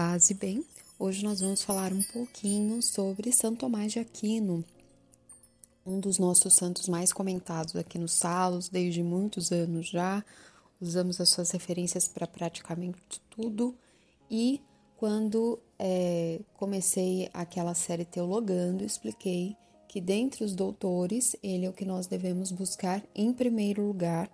paz 0.00 0.30
e 0.30 0.34
bem. 0.34 0.64
Hoje 0.98 1.22
nós 1.22 1.42
vamos 1.42 1.62
falar 1.62 1.92
um 1.92 2.02
pouquinho 2.02 2.80
sobre 2.80 3.30
Santo 3.30 3.58
Tomás 3.58 3.92
de 3.92 3.98
Aquino, 3.98 4.64
um 5.84 6.00
dos 6.00 6.18
nossos 6.18 6.54
santos 6.54 6.88
mais 6.88 7.12
comentados 7.12 7.76
aqui 7.76 7.98
nos 7.98 8.14
salos 8.14 8.70
desde 8.70 9.02
muitos 9.02 9.52
anos 9.52 9.90
já. 9.90 10.24
Usamos 10.80 11.20
as 11.20 11.28
suas 11.28 11.50
referências 11.50 12.08
para 12.08 12.26
praticamente 12.26 13.20
tudo 13.28 13.74
e 14.30 14.62
quando 14.96 15.58
é, 15.78 16.40
comecei 16.54 17.28
aquela 17.34 17.74
série 17.74 18.06
Teologando, 18.06 18.82
expliquei 18.82 19.54
que 19.86 20.00
dentre 20.00 20.44
os 20.44 20.54
doutores, 20.54 21.36
ele 21.42 21.66
é 21.66 21.68
o 21.68 21.74
que 21.74 21.84
nós 21.84 22.06
devemos 22.06 22.50
buscar 22.50 23.04
em 23.14 23.34
primeiro 23.34 23.86
lugar 23.86 24.30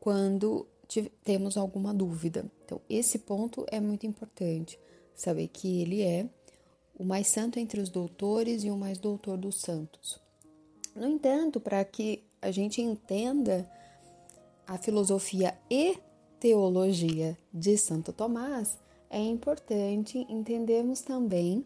quando 0.00 0.66
temos 1.22 1.58
alguma 1.58 1.92
dúvida. 1.92 2.50
Então, 2.64 2.80
esse 2.88 3.18
ponto 3.18 3.66
é 3.70 3.78
muito 3.80 4.06
importante, 4.06 4.78
saber 5.14 5.48
que 5.48 5.82
ele 5.82 6.02
é 6.02 6.26
o 6.98 7.04
mais 7.04 7.28
santo 7.28 7.58
entre 7.58 7.80
os 7.80 7.88
doutores 7.88 8.64
e 8.64 8.70
o 8.70 8.76
mais 8.76 8.98
doutor 8.98 9.36
dos 9.36 9.60
santos. 9.60 10.20
No 10.94 11.08
entanto, 11.08 11.60
para 11.60 11.84
que 11.84 12.22
a 12.40 12.50
gente 12.50 12.80
entenda 12.80 13.68
a 14.66 14.78
filosofia 14.78 15.56
e 15.70 15.98
teologia 16.38 17.36
de 17.52 17.76
Santo 17.76 18.12
Tomás, 18.12 18.78
é 19.10 19.20
importante 19.20 20.18
entendermos 20.28 21.00
também 21.00 21.64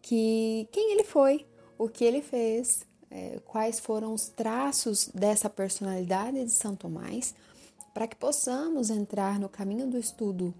que 0.00 0.68
quem 0.72 0.92
ele 0.92 1.04
foi, 1.04 1.46
o 1.78 1.88
que 1.88 2.04
ele 2.04 2.20
fez, 2.20 2.86
é, 3.10 3.40
quais 3.44 3.78
foram 3.78 4.14
os 4.14 4.28
traços 4.28 5.08
dessa 5.14 5.48
personalidade 5.48 6.44
de 6.44 6.50
São 6.50 6.74
Tomás, 6.74 7.34
para 7.92 8.06
que 8.06 8.16
possamos 8.16 8.90
entrar 8.90 9.38
no 9.38 9.48
caminho 9.48 9.86
do 9.86 9.98
estudo 9.98 10.54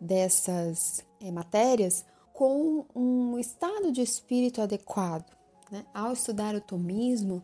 dessas 0.00 1.04
é, 1.20 1.30
matérias 1.30 2.04
com 2.32 2.84
um 2.94 3.38
estado 3.38 3.90
de 3.90 4.02
espírito 4.02 4.60
adequado. 4.60 5.36
Né? 5.70 5.84
Ao 5.94 6.12
estudar 6.12 6.54
o 6.54 6.60
tomismo, 6.60 7.42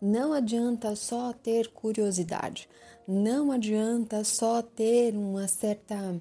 não 0.00 0.32
adianta 0.32 0.96
só 0.96 1.32
ter 1.32 1.68
curiosidade, 1.68 2.68
não 3.06 3.52
adianta 3.52 4.24
só 4.24 4.60
ter 4.60 5.14
uma 5.14 5.46
certa 5.46 6.20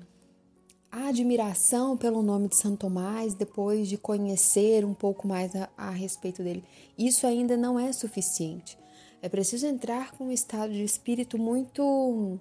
admiração 0.91 1.95
pelo 1.95 2.21
nome 2.21 2.49
de 2.49 2.57
Santo 2.57 2.81
Tomás 2.81 3.33
depois 3.33 3.87
de 3.87 3.97
conhecer 3.97 4.83
um 4.83 4.93
pouco 4.93 5.27
mais 5.27 5.55
a, 5.55 5.69
a 5.77 5.89
respeito 5.89 6.43
dele. 6.43 6.63
Isso 6.97 7.25
ainda 7.25 7.55
não 7.55 7.79
é 7.79 7.93
suficiente. 7.93 8.77
É 9.21 9.29
preciso 9.29 9.65
entrar 9.67 10.11
com 10.11 10.25
um 10.25 10.31
estado 10.31 10.73
de 10.73 10.83
espírito 10.83 11.37
muito 11.37 12.39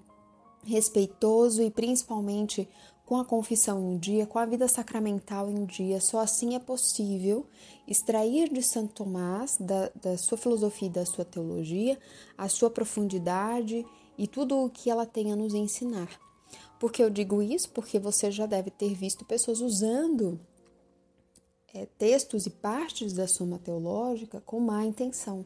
respeitoso 0.65 1.61
e 1.63 1.71
principalmente 1.71 2.67
com 3.11 3.17
a 3.17 3.25
confissão 3.25 3.91
em 3.91 3.97
dia, 3.97 4.25
com 4.25 4.39
a 4.39 4.45
vida 4.45 4.69
sacramental 4.69 5.51
em 5.51 5.65
dia. 5.65 5.99
Só 5.99 6.19
assim 6.19 6.55
é 6.55 6.59
possível 6.59 7.45
extrair 7.85 8.47
de 8.47 8.63
Santo 8.63 8.93
Tomás, 8.93 9.57
da, 9.59 9.91
da 10.01 10.17
sua 10.17 10.37
filosofia 10.37 10.87
e 10.87 10.91
da 10.91 11.05
sua 11.05 11.25
teologia, 11.25 11.99
a 12.37 12.47
sua 12.47 12.69
profundidade 12.69 13.85
e 14.17 14.27
tudo 14.27 14.57
o 14.63 14.69
que 14.69 14.89
ela 14.89 15.05
tem 15.05 15.29
a 15.29 15.35
nos 15.35 15.53
ensinar. 15.53 16.07
Por 16.79 16.89
que 16.89 17.03
eu 17.03 17.09
digo 17.09 17.41
isso? 17.41 17.69
Porque 17.71 17.99
você 17.99 18.31
já 18.31 18.45
deve 18.45 18.71
ter 18.71 18.93
visto 18.93 19.25
pessoas 19.25 19.59
usando 19.59 20.39
é, 21.73 21.85
textos 21.97 22.45
e 22.45 22.49
partes 22.49 23.11
da 23.11 23.27
Suma 23.27 23.59
Teológica 23.59 24.39
com 24.45 24.57
má 24.61 24.85
intenção. 24.85 25.45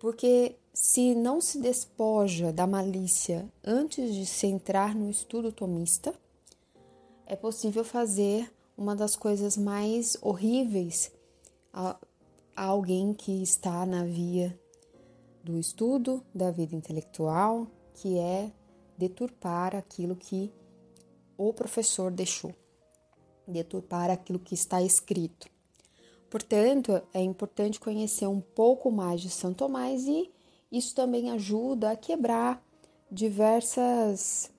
Porque 0.00 0.56
se 0.74 1.14
não 1.14 1.40
se 1.40 1.60
despoja 1.60 2.52
da 2.52 2.66
malícia 2.66 3.48
antes 3.62 4.12
de 4.12 4.26
se 4.26 4.48
entrar 4.48 4.96
no 4.96 5.08
estudo 5.08 5.52
tomista, 5.52 6.12
é 7.30 7.36
possível 7.36 7.84
fazer 7.84 8.52
uma 8.76 8.96
das 8.96 9.14
coisas 9.14 9.56
mais 9.56 10.16
horríveis 10.20 11.12
a, 11.72 11.96
a 12.56 12.64
alguém 12.64 13.14
que 13.14 13.40
está 13.40 13.86
na 13.86 14.04
via 14.04 14.58
do 15.44 15.56
estudo, 15.56 16.24
da 16.34 16.50
vida 16.50 16.74
intelectual, 16.74 17.68
que 17.94 18.18
é 18.18 18.50
deturpar 18.98 19.76
aquilo 19.76 20.16
que 20.16 20.52
o 21.38 21.52
professor 21.52 22.10
deixou, 22.10 22.52
deturpar 23.46 24.10
aquilo 24.10 24.40
que 24.40 24.54
está 24.56 24.82
escrito. 24.82 25.48
Portanto, 26.28 27.00
é 27.14 27.22
importante 27.22 27.78
conhecer 27.78 28.26
um 28.26 28.40
pouco 28.40 28.90
mais 28.90 29.20
de 29.20 29.30
São 29.30 29.54
Tomás 29.54 30.04
e 30.04 30.28
isso 30.72 30.96
também 30.96 31.30
ajuda 31.30 31.92
a 31.92 31.96
quebrar 31.96 32.60
diversas 33.08 34.50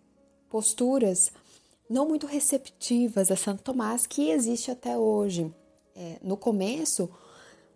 posturas 0.50 1.34
não 1.92 2.08
muito 2.08 2.26
receptivas 2.26 3.30
a 3.30 3.36
Santo 3.36 3.64
Tomás 3.64 4.08
que 4.08 4.30
existe 4.30 4.72
até 4.72 4.98
hoje. 4.98 5.54
É, 5.94 6.18
no 6.24 6.38
começo, 6.38 7.10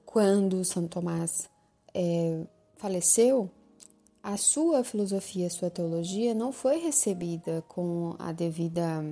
quando 0.06 0.64
Santo 0.64 0.88
Tomás 0.88 1.50
é, 1.94 2.46
faleceu, 2.78 3.52
a 4.24 4.38
sua 4.38 4.86
filosofia, 4.86 5.48
a 5.48 5.50
sua 5.50 5.70
teologia 5.70 6.34
não 6.34 6.54
foi 6.54 6.78
recebida 6.78 7.62
com 7.68 8.16
a 8.18 8.32
devida 8.32 9.04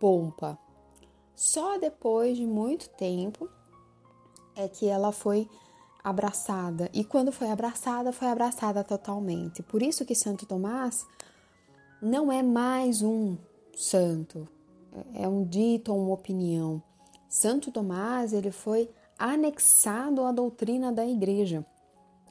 pompa. 0.00 0.58
Só 1.36 1.78
depois 1.78 2.36
de 2.36 2.44
muito 2.44 2.88
tempo 2.90 3.48
é 4.56 4.66
que 4.68 4.88
ela 4.88 5.12
foi 5.12 5.48
abraçada. 6.02 6.90
E 6.92 7.04
quando 7.04 7.30
foi 7.30 7.50
abraçada, 7.50 8.12
foi 8.12 8.28
abraçada 8.28 8.82
totalmente. 8.82 9.62
Por 9.62 9.80
isso 9.80 10.04
que 10.04 10.14
Santo 10.14 10.44
Tomás 10.44 11.06
não 12.02 12.30
é 12.32 12.42
mais 12.42 13.00
um 13.00 13.36
santo, 13.76 14.48
é 15.14 15.28
um 15.28 15.44
dito 15.44 15.92
ou 15.92 16.00
uma 16.00 16.14
opinião. 16.14 16.82
Santo 17.28 17.72
Tomás, 17.72 18.32
ele 18.32 18.50
foi 18.50 18.88
anexado 19.18 20.22
à 20.24 20.32
doutrina 20.32 20.92
da 20.92 21.06
igreja. 21.06 21.64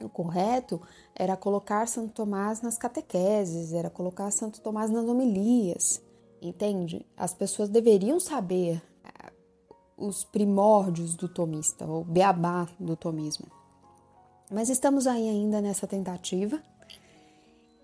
O 0.00 0.08
correto 0.08 0.80
era 1.14 1.36
colocar 1.36 1.86
Santo 1.86 2.12
Tomás 2.12 2.60
nas 2.62 2.76
catequeses, 2.76 3.72
era 3.72 3.88
colocar 3.88 4.30
Santo 4.30 4.60
Tomás 4.60 4.90
nas 4.90 5.06
homilias, 5.06 6.02
entende? 6.42 7.06
As 7.16 7.32
pessoas 7.32 7.68
deveriam 7.68 8.18
saber 8.18 8.82
eh, 9.04 9.32
os 9.96 10.24
primórdios 10.24 11.14
do 11.14 11.28
tomista, 11.28 11.86
o 11.86 12.02
beabá 12.02 12.68
do 12.78 12.96
tomismo. 12.96 13.46
Mas 14.50 14.68
estamos 14.68 15.06
aí 15.06 15.28
ainda 15.28 15.60
nessa 15.60 15.86
tentativa. 15.86 16.62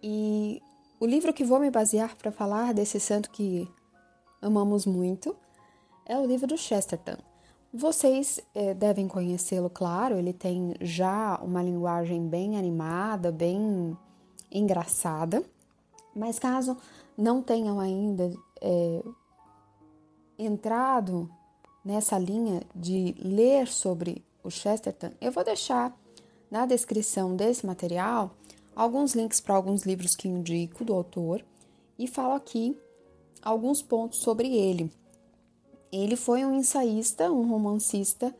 E 0.02 0.62
o 1.00 1.06
livro 1.06 1.32
que 1.32 1.42
vou 1.42 1.58
me 1.58 1.70
basear 1.70 2.14
para 2.14 2.30
falar 2.30 2.74
desse 2.74 3.00
santo 3.00 3.30
que 3.30 3.66
amamos 4.42 4.84
muito 4.84 5.34
é 6.04 6.16
o 6.18 6.26
livro 6.26 6.46
do 6.46 6.58
Chesterton. 6.58 7.16
Vocês 7.72 8.38
é, 8.54 8.74
devem 8.74 9.08
conhecê-lo, 9.08 9.70
claro, 9.70 10.18
ele 10.18 10.34
tem 10.34 10.74
já 10.80 11.40
uma 11.42 11.62
linguagem 11.62 12.28
bem 12.28 12.58
animada, 12.58 13.32
bem 13.32 13.96
engraçada, 14.52 15.42
mas 16.14 16.38
caso 16.38 16.76
não 17.16 17.40
tenham 17.40 17.80
ainda 17.80 18.30
é, 18.60 19.02
entrado 20.38 21.30
nessa 21.82 22.18
linha 22.18 22.62
de 22.74 23.14
ler 23.18 23.68
sobre 23.68 24.22
o 24.42 24.50
Chesterton, 24.50 25.12
eu 25.20 25.32
vou 25.32 25.44
deixar 25.44 25.96
na 26.50 26.66
descrição 26.66 27.36
desse 27.36 27.64
material 27.64 28.32
alguns 28.74 29.14
links 29.14 29.40
para 29.40 29.54
alguns 29.54 29.82
livros 29.82 30.16
que 30.16 30.28
indico 30.28 30.84
do 30.84 30.94
autor 30.94 31.44
e 31.98 32.06
falo 32.06 32.34
aqui 32.34 32.76
alguns 33.42 33.82
pontos 33.82 34.18
sobre 34.18 34.54
ele. 34.54 34.90
Ele 35.92 36.16
foi 36.16 36.44
um 36.44 36.54
ensaísta, 36.54 37.30
um 37.30 37.48
romancista, 37.48 38.34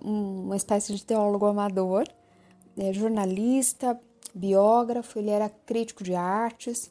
uma 0.00 0.56
espécie 0.56 0.94
de 0.94 1.04
teólogo 1.04 1.46
amador, 1.46 2.06
é, 2.76 2.92
jornalista, 2.92 4.00
biógrafo, 4.34 5.18
ele 5.18 5.30
era 5.30 5.48
crítico 5.48 6.02
de 6.02 6.14
artes. 6.14 6.90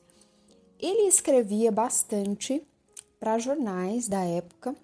Ele 0.80 1.08
escrevia 1.08 1.72
bastante 1.72 2.64
para 3.20 3.38
jornais 3.38 4.08
da 4.08 4.24
época 4.24 4.76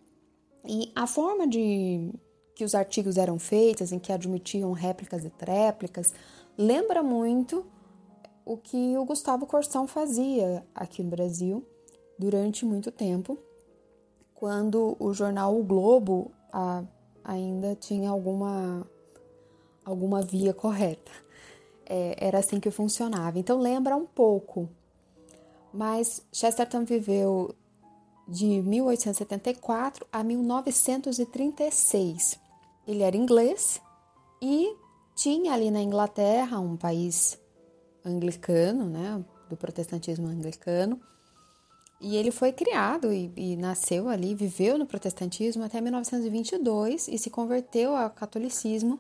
e 0.66 0.92
a 0.96 1.08
forma 1.08 1.48
de 1.48 2.12
que 2.54 2.64
os 2.64 2.76
artigos 2.76 3.18
eram 3.18 3.40
feitos, 3.40 3.92
em 3.92 4.00
que 4.00 4.12
admitiam 4.12 4.72
réplicas 4.72 5.24
e 5.24 5.30
tréplicas, 5.30 6.14
lembra 6.58 7.02
muito 7.02 7.66
o 8.48 8.56
que 8.56 8.98
o 8.98 9.04
Gustavo 9.04 9.46
Corsão 9.46 9.86
fazia 9.86 10.66
aqui 10.74 11.04
no 11.04 11.10
Brasil 11.10 11.68
durante 12.18 12.66
muito 12.66 12.90
tempo 12.90 13.38
quando 14.34 14.96
o 15.00 15.14
jornal 15.14 15.60
O 15.60 15.64
Globo 15.64 16.32
a, 16.54 16.86
ainda 17.26 17.76
tinha 17.76 18.10
alguma, 18.10 18.88
alguma 19.84 20.22
via 20.22 20.54
correta. 20.54 21.12
É, 21.86 22.16
era 22.26 22.40
assim 22.40 22.58
que 22.60 22.72
funcionava. 22.72 23.38
Então 23.38 23.60
lembra 23.60 23.98
um 23.98 24.06
pouco. 24.06 24.70
Mas 25.74 26.26
Chesterton 26.32 26.86
viveu 26.86 27.54
de 28.28 28.62
1874 28.62 30.08
a 30.12 30.24
1936. 30.24 32.40
Ele 32.88 33.04
era 33.04 33.18
inglês 33.18 33.82
e 34.42 34.74
tinha 35.16 35.54
ali 35.54 35.70
na 35.70 35.82
Inglaterra, 35.82 36.60
um 36.60 36.78
país 36.78 37.38
anglicano, 38.08 38.86
né, 38.86 39.24
do 39.50 39.56
protestantismo 39.56 40.28
anglicano, 40.28 41.00
E 42.00 42.16
ele 42.16 42.30
foi 42.30 42.54
criado 42.54 43.12
e, 43.12 43.32
e, 43.36 43.56
nasceu 43.56 44.08
ali, 44.08 44.36
viveu 44.36 44.78
no 44.78 44.86
protestantismo 44.86 45.64
até 45.64 45.82
1922 45.82 47.08
e 47.08 47.18
se 47.18 47.32
converteu 47.32 47.96
ao 47.96 48.12
catolicismo 48.12 49.00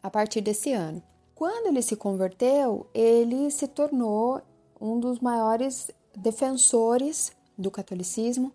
a 0.00 0.08
partir 0.08 0.40
desse 0.40 0.72
ano. 0.72 1.02
Quando 1.34 1.66
ele 1.66 1.82
se 1.82 1.96
converteu, 1.96 2.86
ele 2.94 3.50
se 3.50 3.66
tornou 3.66 4.40
um 4.80 5.00
dos 5.00 5.18
maiores 5.18 5.90
defensores 6.16 7.32
do 7.58 7.68
catolicismo. 7.68 8.52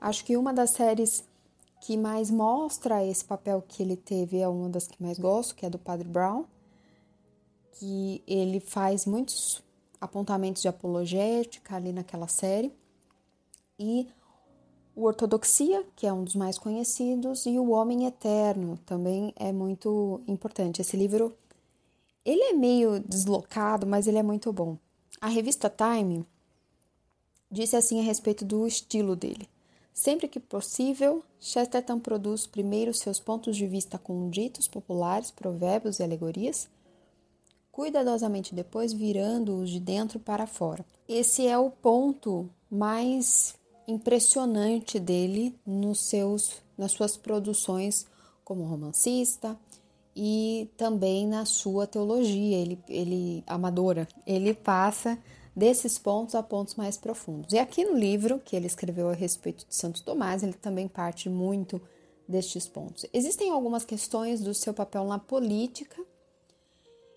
Acho 0.00 0.24
que 0.24 0.36
uma 0.36 0.52
das 0.54 0.70
séries 0.70 1.24
que 1.80 1.96
mais 1.96 2.30
mostra 2.30 3.04
esse 3.04 3.24
papel 3.24 3.60
que 3.66 3.82
ele 3.82 3.96
teve 3.96 4.38
é 4.38 4.46
uma 4.46 4.68
das 4.68 4.86
que 4.86 5.02
mais 5.02 5.18
gosto, 5.18 5.56
que 5.56 5.66
é 5.66 5.70
do 5.70 5.78
Padre 5.78 6.06
Brown, 6.06 6.44
que 7.72 8.22
ele 8.26 8.60
faz 8.60 9.06
muitos 9.06 9.62
apontamentos 10.00 10.62
de 10.62 10.68
apologética 10.68 11.76
ali 11.76 11.92
naquela 11.92 12.28
série 12.28 12.72
e 13.78 14.08
o 14.94 15.04
Ortodoxia, 15.04 15.84
que 15.96 16.06
é 16.06 16.12
um 16.12 16.22
dos 16.22 16.34
mais 16.34 16.58
conhecidos, 16.58 17.46
e 17.46 17.58
o 17.58 17.70
Homem 17.70 18.06
Eterno 18.06 18.78
também 18.84 19.32
é 19.36 19.50
muito 19.50 20.20
importante. 20.28 20.82
Esse 20.82 20.96
livro, 20.96 21.34
ele 22.24 22.42
é 22.42 22.52
meio 22.52 23.00
deslocado, 23.00 23.86
mas 23.86 24.06
ele 24.06 24.18
é 24.18 24.22
muito 24.22 24.52
bom. 24.52 24.76
A 25.20 25.28
revista 25.28 25.70
Time 25.70 26.26
disse 27.50 27.74
assim 27.74 28.00
a 28.00 28.02
respeito 28.02 28.44
do 28.44 28.66
estilo 28.66 29.16
dele. 29.16 29.48
Sempre 29.94 30.28
que 30.28 30.40
possível, 30.40 31.22
Chesterton 31.38 31.98
produz 31.98 32.46
primeiro 32.46 32.94
seus 32.94 33.18
pontos 33.18 33.56
de 33.56 33.66
vista 33.66 33.98
com 33.98 34.30
ditos 34.30 34.68
populares, 34.68 35.30
provérbios 35.30 35.98
e 35.98 36.02
alegorias, 36.02 36.68
cuidadosamente 37.72 38.54
depois 38.54 38.92
virando-os 38.92 39.70
de 39.70 39.80
dentro 39.80 40.20
para 40.20 40.46
fora. 40.46 40.84
Esse 41.08 41.46
é 41.46 41.56
o 41.58 41.70
ponto 41.70 42.48
mais 42.70 43.54
impressionante 43.88 45.00
dele 45.00 45.58
nos 45.66 46.00
seus, 46.00 46.62
nas 46.76 46.92
suas 46.92 47.16
produções 47.16 48.06
como 48.44 48.64
romancista 48.64 49.58
e 50.14 50.70
também 50.76 51.26
na 51.26 51.46
sua 51.46 51.86
teologia, 51.86 52.58
ele, 52.58 52.78
ele 52.86 53.42
amadora. 53.46 54.06
Ele 54.26 54.52
passa 54.52 55.18
desses 55.56 55.98
pontos 55.98 56.34
a 56.34 56.42
pontos 56.42 56.74
mais 56.74 56.98
profundos. 56.98 57.52
E 57.52 57.58
aqui 57.58 57.84
no 57.84 57.96
livro 57.96 58.38
que 58.38 58.54
ele 58.54 58.66
escreveu 58.66 59.08
a 59.08 59.14
respeito 59.14 59.66
de 59.66 59.74
Santo 59.74 60.02
Tomás, 60.02 60.42
ele 60.42 60.52
também 60.52 60.86
parte 60.86 61.30
muito 61.30 61.80
destes 62.28 62.68
pontos. 62.68 63.06
Existem 63.12 63.50
algumas 63.50 63.84
questões 63.84 64.40
do 64.40 64.54
seu 64.54 64.72
papel 64.74 65.04
na 65.06 65.18
política 65.18 66.02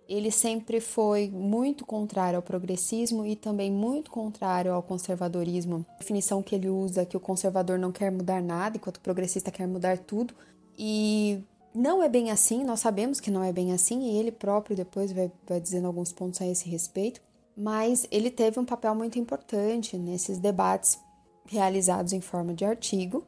ele 0.08 0.30
sempre 0.30 0.80
foi 0.80 1.30
muito 1.30 1.86
contrário 1.86 2.38
ao 2.38 2.44
progressismo 2.44 3.26
e 3.26 3.36
também 3.36 3.72
muito 3.72 4.12
contrário 4.12 4.72
ao 4.72 4.84
conservadorismo. 4.84 5.86
A 5.96 6.00
definição 6.00 6.44
que 6.44 6.56
ele 6.56 6.70
usa 6.70 7.06
que 7.06 7.18
o 7.18 7.20
conservador 7.20 7.80
não 7.80 7.92
quer 7.92 8.12
mudar 8.12 8.42
nada, 8.42 8.78
enquanto 8.78 8.98
o 8.98 9.02
progressista 9.02 9.52
quer 9.52 9.68
mudar 9.68 9.98
tudo. 9.98 10.34
E 10.78 11.42
não 11.74 12.04
é 12.04 12.10
bem 12.10 12.30
assim, 12.30 12.64
nós 12.64 12.80
sabemos 12.80 13.20
que 13.20 13.32
não 13.32 13.44
é 13.44 13.52
bem 13.52 13.74
assim, 13.74 14.04
e 14.04 14.18
ele 14.18 14.32
próprio 14.32 14.76
depois 14.76 15.12
vai, 15.12 15.32
vai 15.48 15.60
dizendo 15.60 15.88
alguns 15.88 16.12
pontos 16.14 16.42
a 16.42 16.48
esse 16.48 16.70
respeito. 16.70 17.20
Mas 17.58 18.06
ele 18.12 18.30
teve 18.30 18.60
um 18.60 18.66
papel 18.66 18.94
muito 18.94 19.18
importante 19.18 19.98
nesses 19.98 20.38
debates 20.38 21.00
realizados 21.48 22.14
em 22.14 22.22
forma 22.22 22.54
de 22.54 22.66
artigo 22.66 23.24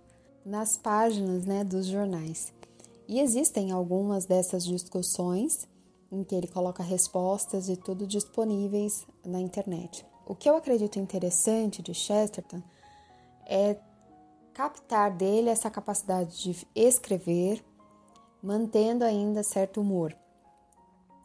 nas 0.45 0.77
páginas 0.77 1.45
né, 1.45 1.63
dos 1.63 1.85
jornais. 1.85 2.53
E 3.07 3.19
existem 3.19 3.71
algumas 3.71 4.25
dessas 4.25 4.65
discussões 4.65 5.67
em 6.11 6.23
que 6.23 6.35
ele 6.35 6.47
coloca 6.47 6.83
respostas 6.83 7.69
e 7.69 7.75
tudo 7.75 8.07
disponíveis 8.07 9.05
na 9.25 9.39
internet. 9.39 10.05
O 10.25 10.35
que 10.35 10.49
eu 10.49 10.55
acredito 10.55 10.99
interessante 10.99 11.81
de 11.81 11.93
Chesterton 11.93 12.61
é 13.45 13.77
captar 14.53 15.11
dele 15.11 15.49
essa 15.49 15.69
capacidade 15.69 16.41
de 16.41 16.67
escrever, 16.75 17.63
mantendo 18.41 19.03
ainda 19.03 19.43
certo 19.43 19.79
humor. 19.79 20.15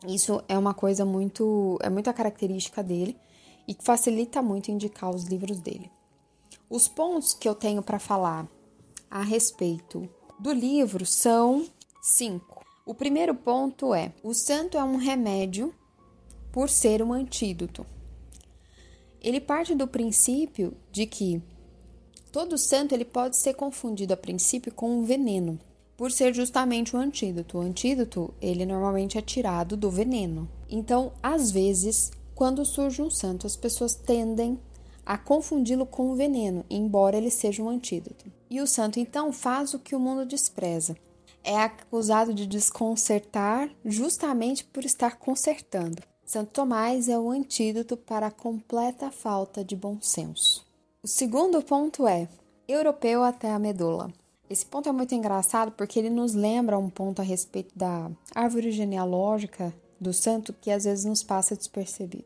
Isso 0.07 0.43
é 0.49 0.59
uma 0.59 0.75
coisa 0.75 1.05
muito, 1.05 1.79
é 1.81 1.89
muita 1.89 2.13
característica 2.13 2.83
dele 2.83 3.17
e 3.67 3.75
que 3.75 3.85
facilita 3.85 4.43
muito 4.43 4.71
indicar 4.71 5.11
os 5.11 5.25
livros 5.25 5.61
dele. 5.61 5.91
Os 6.69 6.89
pontos 6.89 7.33
que 7.33 7.49
eu 7.49 7.55
tenho 7.55 7.83
para 7.83 7.99
falar 7.99 8.49
a 9.11 9.23
respeito 9.23 10.09
do 10.39 10.53
livro 10.53 11.07
são 11.07 11.65
cinco. 12.03 12.52
O 12.85 12.95
primeiro 12.95 13.33
ponto 13.33 13.95
é: 13.95 14.13
o 14.25 14.35
santo 14.35 14.77
é 14.77 14.83
um 14.83 14.97
remédio 14.97 15.73
por 16.51 16.69
ser 16.69 17.01
um 17.01 17.13
antídoto. 17.13 17.87
Ele 19.21 19.41
parte 19.41 19.73
do 19.73 19.87
princípio 19.87 20.75
de 20.91 21.07
que 21.07 21.41
todo 22.33 22.59
santo 22.59 22.93
ele 22.93 23.05
pode 23.05 23.37
ser 23.37 23.55
confundido 23.55 24.13
a 24.13 24.17
princípio 24.17 24.75
com 24.75 24.99
um 24.99 25.05
veneno, 25.05 25.61
por 25.97 26.11
ser 26.11 26.35
justamente 26.35 26.97
um 26.97 26.99
antídoto. 26.99 27.59
O 27.59 27.61
antídoto, 27.61 28.35
ele 28.41 28.67
normalmente 28.67 29.17
é 29.17 29.23
tirado 29.23 29.77
do 29.77 29.89
veneno. 29.89 30.49
Então, 30.69 31.13
às 31.23 31.53
vezes, 31.53 32.11
quando 32.35 32.65
surge 32.65 33.01
um 33.01 33.11
santo, 33.11 33.47
as 33.47 33.55
pessoas 33.55 33.95
tendem 33.95 34.59
a 35.07 35.17
confundi-lo 35.17 35.87
com 35.87 36.11
o 36.11 36.17
veneno, 36.17 36.65
embora 36.69 37.17
ele 37.17 37.31
seja 37.31 37.63
um 37.63 37.69
antídoto. 37.69 38.25
E 38.51 38.61
o 38.61 38.67
santo 38.67 38.99
então 38.99 39.33
faz 39.33 39.73
o 39.73 39.79
que 39.79 39.95
o 39.95 40.01
mundo 40.01 40.27
despreza 40.27 40.97
é 41.45 41.59
acusado 41.59 42.33
de 42.33 42.47
desconcertar 42.47 43.71
justamente 43.85 44.65
por 44.65 44.85
estar 44.85 45.17
consertando. 45.17 46.03
Santo 46.25 46.53
Tomás 46.53 47.09
é 47.09 47.19
o 47.19 47.31
antídoto 47.31 47.97
para 47.97 48.29
a 48.29 48.31
completa 48.31 49.11
falta 49.11 49.65
de 49.65 49.77
bom 49.77 49.99
senso. 50.01 50.65
O 51.03 51.09
segundo 51.09 51.61
ponto 51.63 52.07
é 52.07 52.29
europeu 52.67 53.23
até 53.23 53.51
a 53.51 53.59
medula. 53.59 54.13
Esse 54.49 54.65
ponto 54.65 54.89
é 54.89 54.93
muito 54.93 55.15
engraçado 55.15 55.73
porque 55.73 55.99
ele 55.99 56.11
nos 56.11 56.35
lembra 56.35 56.79
um 56.79 56.89
ponto 56.89 57.21
a 57.21 57.25
respeito 57.25 57.77
da 57.77 58.11
árvore 58.35 58.71
genealógica 58.71 59.75
do 60.01 60.13
santo 60.13 60.53
que 60.53 60.71
às 60.71 60.85
vezes 60.85 61.05
nos 61.05 61.23
passa 61.23 61.57
despercebido. 61.57 62.25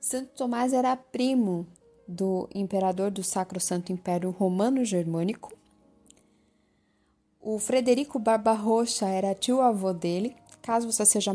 Santo 0.00 0.30
Tomás 0.36 0.72
era 0.72 0.96
primo 0.96 1.66
do 2.06 2.48
imperador 2.54 3.10
do 3.10 3.22
Sacro 3.22 3.60
Santo 3.60 3.92
Império 3.92 4.30
Romano 4.30 4.84
Germânico 4.84 5.52
o 7.40 7.58
Frederico 7.58 8.18
Barbarrocha 8.18 9.06
era 9.06 9.34
tio-avô 9.34 9.92
dele. 9.92 10.36
Caso 10.60 10.90
você 10.90 11.06
seja 11.06 11.34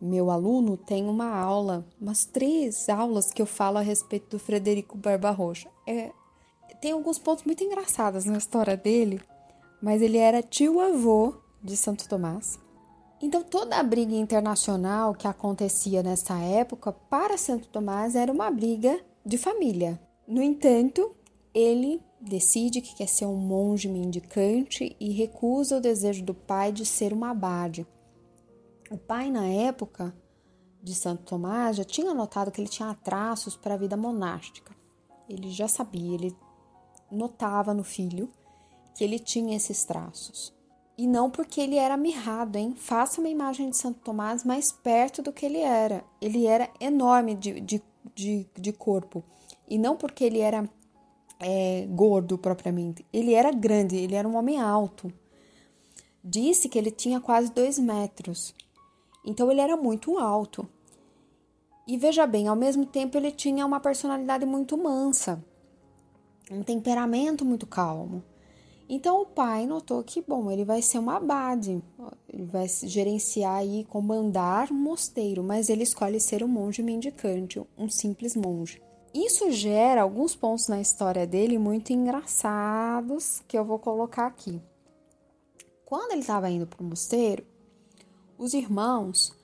meu 0.00 0.30
aluno, 0.30 0.76
tem 0.76 1.06
uma 1.06 1.34
aula, 1.34 1.84
umas 2.00 2.24
três 2.24 2.88
aulas 2.88 3.32
que 3.32 3.40
eu 3.42 3.46
falo 3.46 3.78
a 3.78 3.82
respeito 3.82 4.36
do 4.36 4.38
Frederico 4.38 4.96
Barbarrocha. 4.96 5.68
É, 5.86 6.12
tem 6.80 6.92
alguns 6.92 7.18
pontos 7.18 7.44
muito 7.44 7.64
engraçados 7.64 8.24
na 8.24 8.38
história 8.38 8.76
dele, 8.76 9.20
mas 9.82 10.02
ele 10.02 10.18
era 10.18 10.42
tio-avô 10.42 11.34
de 11.62 11.76
Santo 11.76 12.08
Tomás. 12.08 12.58
Então, 13.20 13.42
toda 13.42 13.76
a 13.76 13.82
briga 13.82 14.14
internacional 14.14 15.12
que 15.12 15.26
acontecia 15.26 16.02
nessa 16.04 16.38
época 16.38 16.92
para 16.92 17.36
Santo 17.36 17.68
Tomás 17.68 18.14
era 18.14 18.30
uma 18.30 18.48
briga 18.50 19.00
de 19.26 19.36
família. 19.36 20.00
No 20.26 20.40
entanto, 20.40 21.16
ele 21.54 22.00
decide 22.20 22.80
que 22.80 22.94
quer 22.94 23.08
ser 23.08 23.26
um 23.26 23.36
monge 23.36 23.88
mendicante 23.88 24.96
e 24.98 25.10
recusa 25.10 25.76
o 25.76 25.80
desejo 25.80 26.24
do 26.24 26.34
pai 26.34 26.72
de 26.72 26.84
ser 26.84 27.12
um 27.12 27.24
abade. 27.24 27.86
O 28.90 28.96
pai, 28.96 29.30
na 29.30 29.46
época 29.46 30.14
de 30.82 30.94
Santo 30.94 31.24
Tomás, 31.24 31.76
já 31.76 31.84
tinha 31.84 32.14
notado 32.14 32.50
que 32.50 32.60
ele 32.60 32.68
tinha 32.68 32.94
traços 32.94 33.56
para 33.56 33.74
a 33.74 33.78
vida 33.78 33.96
monástica. 33.96 34.74
Ele 35.28 35.50
já 35.50 35.68
sabia, 35.68 36.14
ele 36.14 36.36
notava 37.10 37.74
no 37.74 37.84
filho 37.84 38.30
que 38.94 39.04
ele 39.04 39.18
tinha 39.18 39.56
esses 39.56 39.84
traços. 39.84 40.56
E 40.96 41.06
não 41.06 41.30
porque 41.30 41.60
ele 41.60 41.76
era 41.76 41.96
mirrado, 41.96 42.56
hein? 42.56 42.74
Faça 42.76 43.20
uma 43.20 43.28
imagem 43.28 43.70
de 43.70 43.76
Santo 43.76 44.00
Tomás 44.00 44.42
mais 44.42 44.72
perto 44.72 45.22
do 45.22 45.32
que 45.32 45.46
ele 45.46 45.58
era. 45.58 46.04
Ele 46.20 46.46
era 46.46 46.68
enorme 46.80 47.36
de, 47.36 47.60
de, 47.60 47.82
de, 48.14 48.48
de 48.58 48.72
corpo. 48.72 49.22
E 49.68 49.78
não 49.78 49.96
porque 49.96 50.24
ele 50.24 50.40
era 50.40 50.68
é, 51.40 51.86
gordo 51.90 52.36
propriamente. 52.36 53.04
Ele 53.12 53.34
era 53.34 53.50
grande, 53.52 53.96
ele 53.96 54.14
era 54.14 54.28
um 54.28 54.36
homem 54.36 54.60
alto. 54.60 55.12
Disse 56.22 56.68
que 56.68 56.78
ele 56.78 56.90
tinha 56.90 57.20
quase 57.20 57.52
dois 57.52 57.78
metros. 57.78 58.54
Então 59.24 59.50
ele 59.50 59.60
era 59.60 59.76
muito 59.76 60.18
alto. 60.18 60.68
E 61.86 61.96
veja 61.96 62.26
bem, 62.26 62.48
ao 62.48 62.56
mesmo 62.56 62.84
tempo 62.84 63.16
ele 63.16 63.30
tinha 63.30 63.64
uma 63.64 63.80
personalidade 63.80 64.44
muito 64.44 64.76
mansa, 64.76 65.42
um 66.50 66.62
temperamento 66.62 67.44
muito 67.46 67.66
calmo. 67.66 68.22
Então 68.88 69.22
o 69.22 69.26
pai 69.26 69.66
notou 69.66 70.02
que, 70.02 70.20
bom, 70.20 70.50
ele 70.50 70.64
vai 70.64 70.80
ser 70.80 70.98
um 70.98 71.10
abade, 71.10 71.82
ele 72.32 72.44
vai 72.44 72.66
gerenciar 72.68 73.64
e 73.66 73.84
comandar 73.84 74.70
um 74.72 74.76
mosteiro, 74.76 75.42
mas 75.42 75.68
ele 75.68 75.82
escolhe 75.82 76.18
ser 76.18 76.42
um 76.42 76.48
monge 76.48 76.82
mendicante, 76.82 77.62
um 77.76 77.88
simples 77.88 78.34
monge. 78.34 78.82
Isso 79.12 79.50
gera 79.50 80.02
alguns 80.02 80.36
pontos 80.36 80.68
na 80.68 80.80
história 80.80 81.26
dele 81.26 81.58
muito 81.58 81.92
engraçados 81.92 83.42
que 83.48 83.58
eu 83.58 83.64
vou 83.64 83.78
colocar 83.78 84.26
aqui. 84.26 84.60
Quando 85.84 86.12
ele 86.12 86.20
estava 86.20 86.50
indo 86.50 86.66
para 86.66 86.82
o 86.82 86.84
mosteiro, 86.84 87.46
os 88.36 88.52
irmãos, 88.52 89.34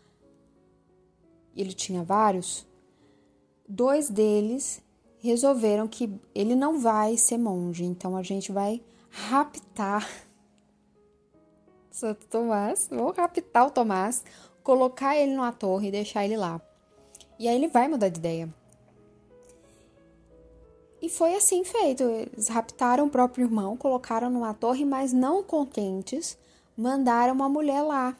ele 1.56 1.72
tinha 1.72 2.02
vários, 2.04 2.66
dois 3.68 4.10
deles 4.10 4.82
resolveram 5.18 5.88
que 5.88 6.12
ele 6.34 6.54
não 6.54 6.78
vai 6.78 7.16
ser 7.16 7.38
monge, 7.38 7.82
então 7.84 8.14
a 8.14 8.22
gente 8.22 8.52
vai 8.52 8.82
raptar 9.08 10.06
Santo 11.90 12.26
Tomás, 12.26 12.88
vamos 12.90 13.16
raptar 13.16 13.66
o 13.66 13.70
Tomás, 13.70 14.22
colocar 14.62 15.16
ele 15.16 15.32
numa 15.32 15.52
torre 15.52 15.88
e 15.88 15.92
deixar 15.92 16.24
ele 16.24 16.36
lá. 16.36 16.60
E 17.38 17.48
aí 17.48 17.54
ele 17.54 17.68
vai 17.68 17.88
mudar 17.88 18.10
de 18.10 18.18
ideia. 18.18 18.52
E 21.04 21.08
foi 21.10 21.34
assim 21.34 21.62
feito. 21.64 22.02
Eles 22.02 22.48
raptaram 22.48 23.04
o 23.04 23.10
próprio 23.10 23.44
irmão, 23.44 23.76
colocaram 23.76 24.30
numa 24.30 24.54
torre, 24.54 24.86
mas 24.86 25.12
não 25.12 25.42
contentes, 25.42 26.38
mandaram 26.74 27.34
uma 27.34 27.46
mulher 27.46 27.82
lá 27.82 28.16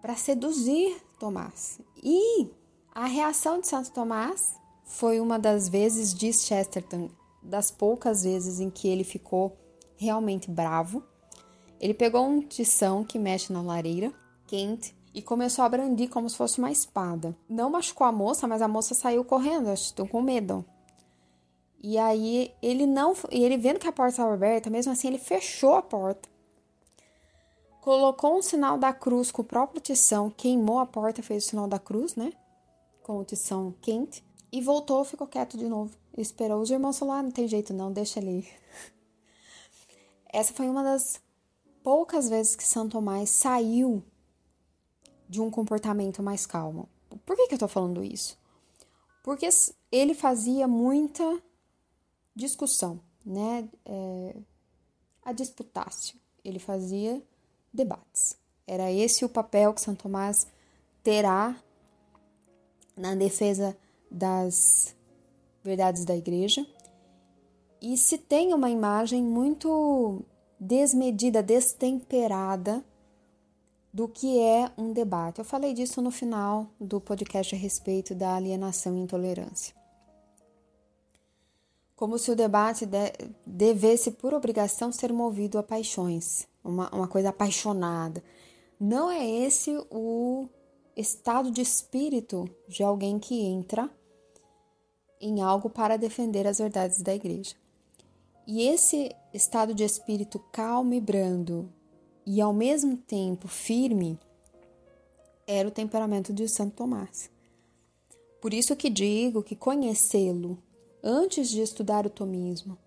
para 0.00 0.14
seduzir 0.14 1.02
Tomás. 1.18 1.80
E 2.00 2.48
a 2.94 3.06
reação 3.06 3.60
de 3.60 3.66
Santo 3.66 3.90
Tomás 3.90 4.54
foi 4.84 5.18
uma 5.18 5.36
das 5.36 5.68
vezes, 5.68 6.14
diz 6.14 6.46
Chesterton, 6.46 7.10
das 7.42 7.72
poucas 7.72 8.22
vezes 8.22 8.60
em 8.60 8.70
que 8.70 8.86
ele 8.86 9.02
ficou 9.02 9.56
realmente 9.96 10.48
bravo. 10.48 11.02
Ele 11.80 11.92
pegou 11.92 12.24
um 12.24 12.40
tição 12.40 13.02
que 13.02 13.18
mexe 13.18 13.52
na 13.52 13.62
lareira 13.62 14.14
quente 14.46 14.94
e 15.12 15.20
começou 15.20 15.64
a 15.64 15.68
brandir 15.68 16.08
como 16.08 16.30
se 16.30 16.36
fosse 16.36 16.60
uma 16.60 16.70
espada. 16.70 17.36
Não 17.48 17.68
machucou 17.68 18.06
a 18.06 18.12
moça, 18.12 18.46
mas 18.46 18.62
a 18.62 18.68
moça 18.68 18.94
saiu 18.94 19.24
correndo, 19.24 19.72
estou 19.72 20.06
com 20.06 20.22
medo. 20.22 20.64
E 21.88 21.98
aí 21.98 22.52
ele 22.60 22.84
não, 22.84 23.14
e 23.30 23.44
ele 23.44 23.56
vendo 23.56 23.78
que 23.78 23.86
a 23.86 23.92
porta 23.92 24.14
estava 24.14 24.34
aberta, 24.34 24.68
mesmo 24.68 24.90
assim 24.90 25.06
ele 25.06 25.18
fechou 25.18 25.74
a 25.76 25.82
porta. 25.82 26.28
Colocou 27.80 28.36
um 28.36 28.42
sinal 28.42 28.76
da 28.76 28.92
cruz 28.92 29.30
com 29.30 29.42
o 29.42 29.44
próprio 29.44 29.80
tição, 29.80 30.28
queimou 30.28 30.80
a 30.80 30.86
porta, 30.86 31.22
fez 31.22 31.44
o 31.44 31.48
sinal 31.48 31.68
da 31.68 31.78
cruz, 31.78 32.16
né? 32.16 32.32
Com 33.04 33.18
o 33.18 33.24
tição 33.24 33.72
quente 33.80 34.24
e 34.50 34.60
voltou, 34.60 35.04
ficou 35.04 35.28
quieto 35.28 35.56
de 35.56 35.68
novo. 35.68 35.96
Esperou 36.18 36.60
os 36.60 36.72
irmãos 36.72 36.98
falaram: 36.98 37.20
ah, 37.20 37.22
não 37.22 37.30
tem 37.30 37.46
jeito 37.46 37.72
não, 37.72 37.92
deixa 37.92 38.18
ali. 38.18 38.48
Essa 40.28 40.52
foi 40.52 40.68
uma 40.68 40.82
das 40.82 41.22
poucas 41.84 42.28
vezes 42.28 42.56
que 42.56 42.64
Santo 42.64 42.94
Tomás 42.94 43.30
saiu 43.30 44.02
de 45.28 45.40
um 45.40 45.52
comportamento 45.52 46.20
mais 46.20 46.46
calmo. 46.46 46.88
Por 47.24 47.36
que, 47.36 47.46
que 47.46 47.54
eu 47.54 47.60
tô 47.60 47.68
falando 47.68 48.02
isso? 48.02 48.36
Porque 49.22 49.48
ele 49.92 50.14
fazia 50.14 50.66
muita 50.66 51.22
discussão, 52.36 53.00
né? 53.24 53.68
É, 53.84 54.36
a 55.24 55.32
disputácio. 55.32 56.16
Ele 56.44 56.58
fazia 56.58 57.20
debates. 57.72 58.36
Era 58.66 58.92
esse 58.92 59.24
o 59.24 59.28
papel 59.28 59.72
que 59.72 59.80
Santo 59.80 60.02
Tomás 60.02 60.46
terá 61.02 61.56
na 62.96 63.14
defesa 63.14 63.76
das 64.10 64.94
verdades 65.64 66.04
da 66.04 66.16
igreja. 66.16 66.64
E 67.80 67.96
se 67.96 68.18
tem 68.18 68.54
uma 68.54 68.70
imagem 68.70 69.22
muito 69.22 70.22
desmedida, 70.58 71.42
destemperada 71.42 72.84
do 73.92 74.08
que 74.08 74.38
é 74.38 74.70
um 74.76 74.92
debate. 74.92 75.38
Eu 75.38 75.44
falei 75.44 75.72
disso 75.72 76.00
no 76.02 76.10
final 76.10 76.68
do 76.78 77.00
podcast 77.00 77.54
a 77.54 77.58
respeito 77.58 78.14
da 78.14 78.34
alienação 78.34 78.96
e 78.96 79.00
intolerância 79.00 79.75
como 81.96 82.18
se 82.18 82.30
o 82.30 82.36
debate 82.36 82.84
de, 82.84 83.12
devesse, 83.44 84.10
por 84.10 84.34
obrigação, 84.34 84.92
ser 84.92 85.12
movido 85.12 85.58
a 85.58 85.62
paixões, 85.62 86.46
uma, 86.62 86.94
uma 86.94 87.08
coisa 87.08 87.30
apaixonada. 87.30 88.22
Não 88.78 89.10
é 89.10 89.26
esse 89.26 89.74
o 89.90 90.46
estado 90.94 91.50
de 91.50 91.62
espírito 91.62 92.48
de 92.68 92.82
alguém 92.82 93.18
que 93.18 93.40
entra 93.40 93.90
em 95.18 95.40
algo 95.40 95.70
para 95.70 95.96
defender 95.96 96.46
as 96.46 96.58
verdades 96.58 97.00
da 97.00 97.14
igreja. 97.14 97.54
E 98.46 98.62
esse 98.62 99.10
estado 99.32 99.74
de 99.74 99.82
espírito 99.82 100.38
calmo 100.52 100.92
e 100.92 101.00
brando 101.00 101.72
e 102.26 102.40
ao 102.40 102.52
mesmo 102.52 102.96
tempo 102.96 103.48
firme 103.48 104.18
era 105.46 105.66
o 105.66 105.70
temperamento 105.70 106.32
de 106.32 106.46
Santo 106.46 106.76
Tomás. 106.76 107.30
Por 108.40 108.52
isso 108.52 108.76
que 108.76 108.90
digo 108.90 109.42
que 109.42 109.56
conhecê-lo 109.56 110.58
antes 111.02 111.48
de 111.48 111.60
estudar 111.60 112.06
o 112.06 112.10
tomismo 112.10 112.78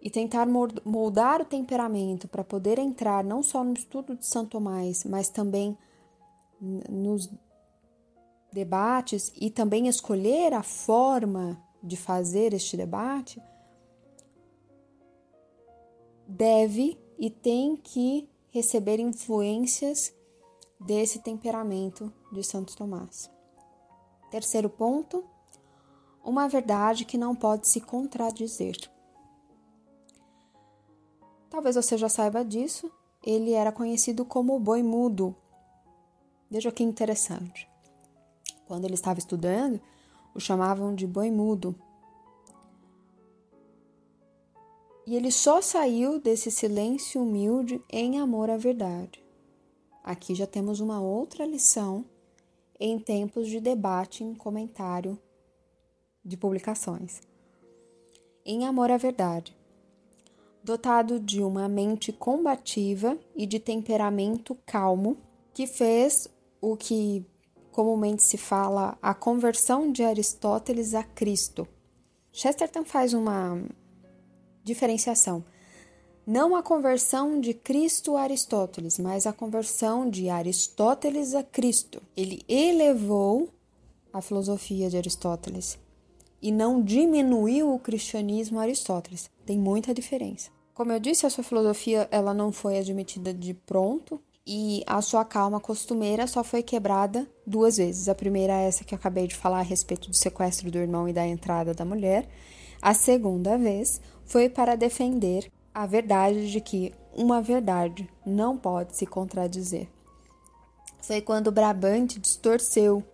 e 0.00 0.10
tentar 0.10 0.46
moldar 0.84 1.42
o 1.42 1.44
temperamento 1.44 2.26
para 2.26 2.42
poder 2.42 2.78
entrar 2.78 3.22
não 3.22 3.42
só 3.42 3.62
no 3.62 3.74
estudo 3.74 4.16
de 4.16 4.26
Santo 4.26 4.52
Tomás, 4.52 5.04
mas 5.04 5.28
também 5.28 5.76
nos 6.88 7.30
debates 8.52 9.32
e 9.36 9.50
também 9.50 9.86
escolher 9.88 10.54
a 10.54 10.62
forma 10.62 11.62
de 11.82 11.96
fazer 11.96 12.52
este 12.52 12.76
debate, 12.76 13.40
deve 16.26 16.98
e 17.18 17.30
tem 17.30 17.76
que 17.76 18.28
receber 18.50 18.98
influências 18.98 20.14
desse 20.78 21.18
temperamento 21.20 22.12
de 22.32 22.42
Santo 22.42 22.76
Tomás. 22.76 23.30
Terceiro 24.30 24.70
ponto, 24.70 25.24
uma 26.24 26.48
verdade 26.48 27.04
que 27.04 27.18
não 27.18 27.34
pode 27.34 27.68
se 27.68 27.80
contradizer. 27.80 28.76
Talvez 31.48 31.76
você 31.76 31.98
já 31.98 32.08
saiba 32.08 32.44
disso, 32.44 32.90
ele 33.22 33.52
era 33.52 33.72
conhecido 33.72 34.24
como 34.24 34.54
o 34.54 34.60
boi 34.60 34.82
mudo. 34.82 35.34
Veja 36.50 36.70
que 36.70 36.82
interessante. 36.82 37.68
Quando 38.66 38.84
ele 38.84 38.94
estava 38.94 39.18
estudando, 39.18 39.80
o 40.34 40.40
chamavam 40.40 40.94
de 40.94 41.06
boi 41.06 41.30
mudo. 41.30 41.74
E 45.06 45.16
ele 45.16 45.32
só 45.32 45.60
saiu 45.60 46.20
desse 46.20 46.50
silêncio 46.50 47.22
humilde 47.22 47.82
em 47.90 48.20
amor 48.20 48.48
à 48.48 48.56
verdade. 48.56 49.24
Aqui 50.04 50.34
já 50.34 50.46
temos 50.46 50.78
uma 50.78 51.00
outra 51.00 51.44
lição 51.44 52.04
em 52.78 52.98
tempos 52.98 53.48
de 53.48 53.60
debate 53.60 54.22
em 54.22 54.34
comentário 54.34 55.18
de 56.24 56.36
publicações. 56.36 57.20
Em 58.44 58.66
Amor 58.66 58.90
à 58.90 58.96
Verdade. 58.96 59.56
Dotado 60.62 61.18
de 61.18 61.42
uma 61.42 61.68
mente 61.68 62.12
combativa 62.12 63.18
e 63.34 63.46
de 63.46 63.58
temperamento 63.58 64.56
calmo, 64.66 65.16
que 65.54 65.66
fez 65.66 66.28
o 66.60 66.76
que 66.76 67.24
comumente 67.72 68.22
se 68.22 68.36
fala 68.36 68.98
a 69.00 69.14
conversão 69.14 69.90
de 69.90 70.02
Aristóteles 70.02 70.94
a 70.94 71.02
Cristo. 71.02 71.66
Chesterton 72.32 72.84
faz 72.84 73.14
uma 73.14 73.62
diferenciação. 74.62 75.44
Não 76.26 76.54
a 76.54 76.62
conversão 76.62 77.40
de 77.40 77.54
Cristo 77.54 78.16
a 78.16 78.22
Aristóteles, 78.22 78.98
mas 78.98 79.26
a 79.26 79.32
conversão 79.32 80.08
de 80.08 80.28
Aristóteles 80.28 81.34
a 81.34 81.42
Cristo. 81.42 82.02
Ele 82.16 82.44
elevou 82.46 83.48
a 84.12 84.20
filosofia 84.20 84.90
de 84.90 84.96
Aristóteles 84.96 85.78
e 86.40 86.50
não 86.50 86.82
diminuiu 86.82 87.72
o 87.72 87.78
cristianismo 87.78 88.58
Aristóteles. 88.58 89.30
Tem 89.44 89.58
muita 89.58 89.92
diferença. 89.92 90.50
Como 90.74 90.92
eu 90.92 91.00
disse, 91.00 91.26
a 91.26 91.30
sua 91.30 91.44
filosofia 91.44 92.08
ela 92.10 92.32
não 92.32 92.50
foi 92.50 92.78
admitida 92.78 93.34
de 93.34 93.52
pronto 93.52 94.20
e 94.46 94.82
a 94.86 95.02
sua 95.02 95.24
calma 95.24 95.60
costumeira 95.60 96.26
só 96.26 96.42
foi 96.42 96.62
quebrada 96.62 97.26
duas 97.46 97.76
vezes. 97.76 98.08
A 98.08 98.14
primeira 98.14 98.54
é 98.54 98.66
essa 98.66 98.84
que 98.84 98.94
eu 98.94 98.98
acabei 98.98 99.26
de 99.26 99.36
falar 99.36 99.58
a 99.58 99.62
respeito 99.62 100.08
do 100.08 100.16
sequestro 100.16 100.70
do 100.70 100.78
irmão 100.78 101.08
e 101.08 101.12
da 101.12 101.26
entrada 101.26 101.74
da 101.74 101.84
mulher. 101.84 102.28
A 102.80 102.94
segunda 102.94 103.58
vez 103.58 104.00
foi 104.24 104.48
para 104.48 104.76
defender 104.76 105.50
a 105.74 105.86
verdade 105.86 106.50
de 106.50 106.60
que 106.60 106.94
uma 107.14 107.42
verdade 107.42 108.08
não 108.24 108.56
pode 108.56 108.96
se 108.96 109.04
contradizer. 109.04 109.86
Foi 111.02 111.20
quando 111.20 111.52
Brabante 111.52 112.18
distorceu 112.18 113.04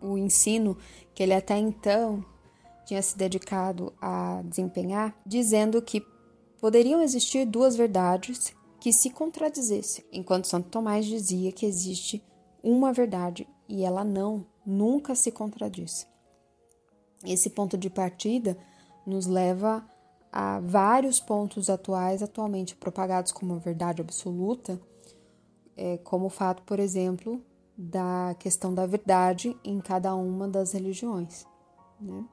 o 0.00 0.16
ensino 0.16 0.76
que 1.14 1.22
ele 1.22 1.34
até 1.34 1.56
então 1.56 2.24
tinha 2.86 3.02
se 3.02 3.18
dedicado 3.18 3.92
a 4.00 4.40
desempenhar, 4.44 5.14
dizendo 5.26 5.82
que 5.82 6.02
poderiam 6.60 7.02
existir 7.02 7.44
duas 7.44 7.76
verdades 7.76 8.54
que 8.80 8.92
se 8.92 9.10
contradizessem, 9.10 10.04
enquanto 10.12 10.46
Santo 10.46 10.70
Tomás 10.70 11.04
dizia 11.04 11.50
que 11.50 11.66
existe 11.66 12.24
uma 12.62 12.92
verdade 12.92 13.46
e 13.68 13.84
ela 13.84 14.04
não, 14.04 14.46
nunca 14.64 15.14
se 15.14 15.32
contradiz. 15.32 16.06
Esse 17.24 17.50
ponto 17.50 17.76
de 17.76 17.90
partida 17.90 18.56
nos 19.04 19.26
leva 19.26 19.84
a 20.30 20.60
vários 20.60 21.18
pontos 21.18 21.68
atuais, 21.68 22.22
atualmente 22.22 22.76
propagados 22.76 23.32
como 23.32 23.58
verdade 23.58 24.00
absoluta, 24.00 24.80
é, 25.76 25.98
como 25.98 26.26
o 26.26 26.30
fato, 26.30 26.62
por 26.62 26.78
exemplo, 26.78 27.42
da 27.76 28.36
questão 28.38 28.72
da 28.72 28.86
verdade 28.86 29.56
em 29.64 29.80
cada 29.80 30.14
uma 30.14 30.46
das 30.46 30.72
religiões. 30.72 31.46
Né? 32.00 32.24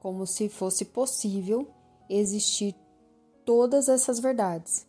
Como 0.00 0.26
se 0.26 0.48
fosse 0.48 0.84
possível 0.86 1.68
existir 2.08 2.74
todas 3.44 3.88
essas 3.88 4.18
verdades 4.18 4.86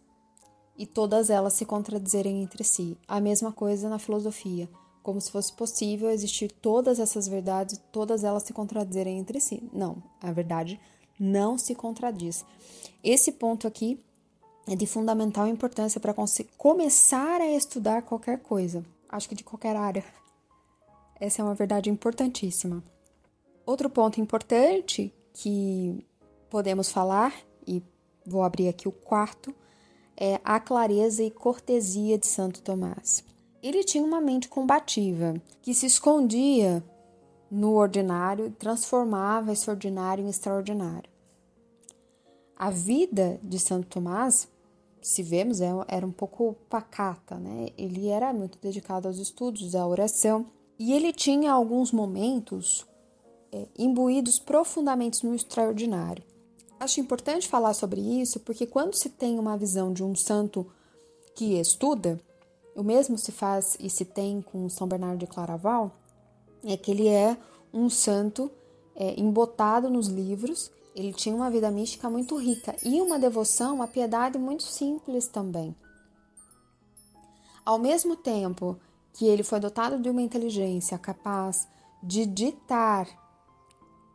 e 0.76 0.88
todas 0.88 1.30
elas 1.30 1.54
se 1.54 1.66
contradizerem 1.66 2.42
entre 2.42 2.64
si. 2.64 2.98
A 3.08 3.20
mesma 3.20 3.52
coisa 3.52 3.90
na 3.90 4.00
filosofia, 4.00 4.68
como 5.04 5.22
se 5.22 5.30
fosse 5.30 5.54
possível 5.54 6.10
existir 6.10 6.52
todas 6.52 7.00
essas 7.00 7.28
verdades, 7.28 7.80
todas 7.92 8.24
elas 8.24 8.44
se 8.44 8.54
contradizerem 8.54 9.20
entre 9.20 9.40
si. 9.40 9.70
Não, 9.72 10.02
a 10.20 10.32
verdade 10.32 10.80
não 11.20 11.58
se 11.58 11.76
contradiz. 11.76 12.44
Esse 13.04 13.34
ponto 13.34 13.68
aqui 13.68 14.00
é 14.68 14.76
de 14.76 14.88
fundamental 14.88 15.48
importância 15.48 16.00
para 16.00 16.16
começar 16.58 17.42
a 17.42 17.52
estudar 17.52 18.04
qualquer 18.04 18.40
coisa, 18.40 18.84
acho 19.10 19.28
que 19.28 19.36
de 19.36 19.44
qualquer 19.44 19.76
área. 19.76 20.06
Essa 21.20 21.42
é 21.42 21.46
uma 21.46 21.54
verdade 21.54 21.90
importantíssima. 21.90 22.84
Outro 23.72 23.90
ponto 23.90 24.20
importante 24.20 25.14
que 25.32 26.06
podemos 26.50 26.92
falar, 26.92 27.34
e 27.66 27.82
vou 28.26 28.44
abrir 28.44 28.68
aqui 28.68 28.86
o 28.86 28.92
quarto, 28.92 29.56
é 30.18 30.42
a 30.44 30.60
clareza 30.60 31.24
e 31.24 31.32
cortesia 31.32 32.18
de 32.18 32.28
Santo 32.28 32.62
Tomás. 32.62 33.24
Ele 33.64 33.82
tinha 33.86 34.04
uma 34.04 34.20
mente 34.20 34.50
combativa, 34.50 35.36
que 35.62 35.74
se 35.74 35.86
escondia 35.86 36.84
no 37.50 37.76
ordinário 37.76 38.48
e 38.48 38.52
transformava 38.52 39.54
esse 39.54 39.70
ordinário 39.70 40.26
em 40.26 40.30
extraordinário. 40.30 41.10
A 42.58 42.70
vida 42.70 43.40
de 43.42 43.58
Santo 43.58 43.88
Tomás, 43.88 44.50
se 45.02 45.24
vemos, 45.24 45.62
é, 45.62 45.70
era 45.88 46.06
um 46.06 46.12
pouco 46.12 46.58
pacata, 46.70 47.40
né? 47.40 47.70
Ele 47.78 48.10
era 48.10 48.34
muito 48.34 48.60
dedicado 48.60 49.08
aos 49.08 49.18
estudos, 49.18 49.76
à 49.76 49.88
oração, 49.88 50.48
e 50.78 50.92
ele 50.92 51.14
tinha 51.14 51.54
alguns 51.54 51.94
momentos 51.94 52.86
é, 53.52 53.68
imbuídos 53.78 54.40
profundamente 54.40 55.26
no 55.26 55.36
extraordinário. 55.36 56.24
Acho 56.80 57.00
importante 57.00 57.48
falar 57.48 57.74
sobre 57.74 58.02
isso 58.02 58.40
porque 58.40 58.66
quando 58.66 58.96
se 58.96 59.10
tem 59.10 59.38
uma 59.38 59.58
visão 59.58 59.94
de 59.94 60.04
um 60.04 60.16
santo 60.16 60.66
que 61.36 61.60
estuda, 61.60 62.20
o 62.76 62.84
mesmo 62.84 63.18
se 63.18 63.32
faz 63.32 63.78
e 63.80 63.90
se 63.90 64.06
tem 64.06 64.42
com 64.42 64.68
São 64.70 64.88
Bernardo 64.88 65.20
de 65.20 65.28
Claraval, 65.28 65.92
é 66.64 66.78
que 66.78 66.92
ele 66.92 67.08
é 67.08 67.38
um 67.74 67.90
santo 67.90 68.50
é, 68.96 69.20
embotado 69.20 69.90
nos 69.90 70.08
livros, 70.08 70.72
ele 70.96 71.14
tinha 71.14 71.36
uma 71.36 71.50
vida 71.50 71.70
mística 71.72 72.10
muito 72.10 72.36
rica 72.38 72.76
e 72.84 73.00
uma 73.02 73.18
devoção, 73.18 73.76
uma 73.76 73.88
piedade 73.88 74.38
muito 74.38 74.64
simples 74.64 75.28
também. 75.28 75.76
Ao 77.64 77.78
mesmo 77.78 78.16
tempo 78.16 78.78
que 79.14 79.26
ele 79.28 79.44
foi 79.44 79.60
dotado 79.60 80.00
de 80.00 80.10
uma 80.10 80.22
inteligência 80.22 80.98
capaz 80.98 81.68
de 82.02 82.26
ditar 82.26 83.08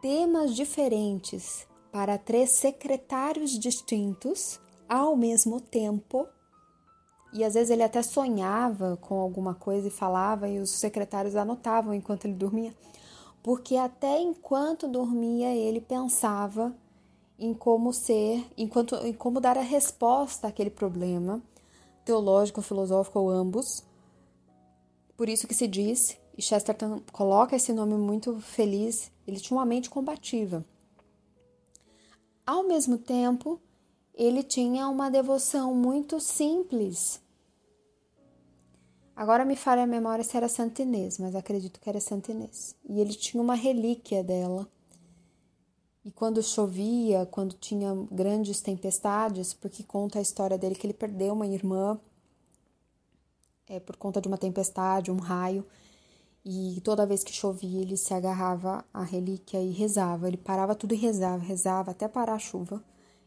temas 0.06 0.54
diferentes 0.54 1.66
para 1.90 2.16
três 2.16 2.50
secretários 2.50 3.58
distintos 3.58 4.60
ao 4.88 5.16
mesmo 5.16 5.60
tempo, 5.60 6.28
e 7.32 7.42
às 7.42 7.54
vezes 7.54 7.70
ele 7.70 7.82
até 7.82 8.00
sonhava 8.04 8.96
com 8.98 9.18
alguma 9.18 9.52
coisa 9.52 9.88
e 9.88 9.90
falava, 9.90 10.48
e 10.48 10.60
os 10.60 10.70
secretários 10.70 11.34
anotavam 11.34 11.92
enquanto 11.92 12.24
ele 12.24 12.34
dormia, 12.34 12.72
porque 13.42 13.76
até 13.76 14.20
enquanto 14.20 14.86
dormia 14.86 15.52
ele 15.52 15.80
pensava 15.80 16.72
em 17.36 17.52
como 17.52 17.92
ser, 17.92 18.46
enquanto, 18.56 18.94
em 19.04 19.12
como 19.12 19.40
dar 19.40 19.58
a 19.58 19.62
resposta 19.62 20.46
àquele 20.46 20.70
problema, 20.70 21.42
teológico, 22.04 22.62
filosófico 22.62 23.18
ou 23.18 23.28
ambos. 23.28 23.82
Por 25.16 25.28
isso 25.28 25.48
que 25.48 25.54
se 25.54 25.66
diz, 25.66 26.16
e 26.36 26.42
Chesterton 26.42 27.00
coloca 27.12 27.56
esse 27.56 27.72
nome 27.72 27.94
muito 27.94 28.40
feliz, 28.40 29.10
ele 29.26 29.40
tinha 29.40 29.56
uma 29.56 29.64
mente 29.64 29.88
combativa. 29.90 30.64
Ao 32.46 32.62
mesmo 32.62 32.98
tempo, 32.98 33.60
ele 34.14 34.42
tinha 34.42 34.88
uma 34.88 35.10
devoção 35.10 35.74
muito 35.74 36.20
simples 36.20 37.20
Agora 39.16 39.46
me 39.46 39.56
falha 39.56 39.84
a 39.84 39.86
memória 39.86 40.22
se 40.22 40.36
era 40.36 40.46
Santa 40.46 40.82
Inês, 40.82 41.16
mas 41.16 41.34
acredito 41.34 41.80
que 41.80 41.88
era 41.88 41.98
Santa 41.98 42.32
Inês. 42.32 42.76
E 42.86 43.00
ele 43.00 43.14
tinha 43.14 43.42
uma 43.42 43.54
relíquia 43.54 44.22
dela. 44.22 44.68
E 46.04 46.10
quando 46.10 46.42
chovia, 46.42 47.24
quando 47.24 47.54
tinha 47.54 47.94
grandes 48.12 48.60
tempestades, 48.60 49.54
porque 49.54 49.82
conta 49.82 50.18
a 50.18 50.22
história 50.22 50.58
dele 50.58 50.74
que 50.74 50.86
ele 50.86 50.92
perdeu 50.92 51.32
uma 51.32 51.46
irmã 51.46 51.98
é, 53.66 53.80
por 53.80 53.96
conta 53.96 54.20
de 54.20 54.28
uma 54.28 54.36
tempestade, 54.36 55.10
um 55.10 55.16
raio. 55.16 55.66
E 56.48 56.80
toda 56.82 57.04
vez 57.04 57.24
que 57.24 57.32
chovia, 57.32 57.80
ele 57.80 57.96
se 57.96 58.14
agarrava 58.14 58.84
à 58.94 59.02
relíquia 59.02 59.60
e 59.60 59.72
rezava. 59.72 60.28
Ele 60.28 60.36
parava 60.36 60.76
tudo 60.76 60.94
e 60.94 60.96
rezava, 60.96 61.42
rezava 61.42 61.90
até 61.90 62.06
parar 62.06 62.34
a 62.34 62.38
chuva 62.38 62.80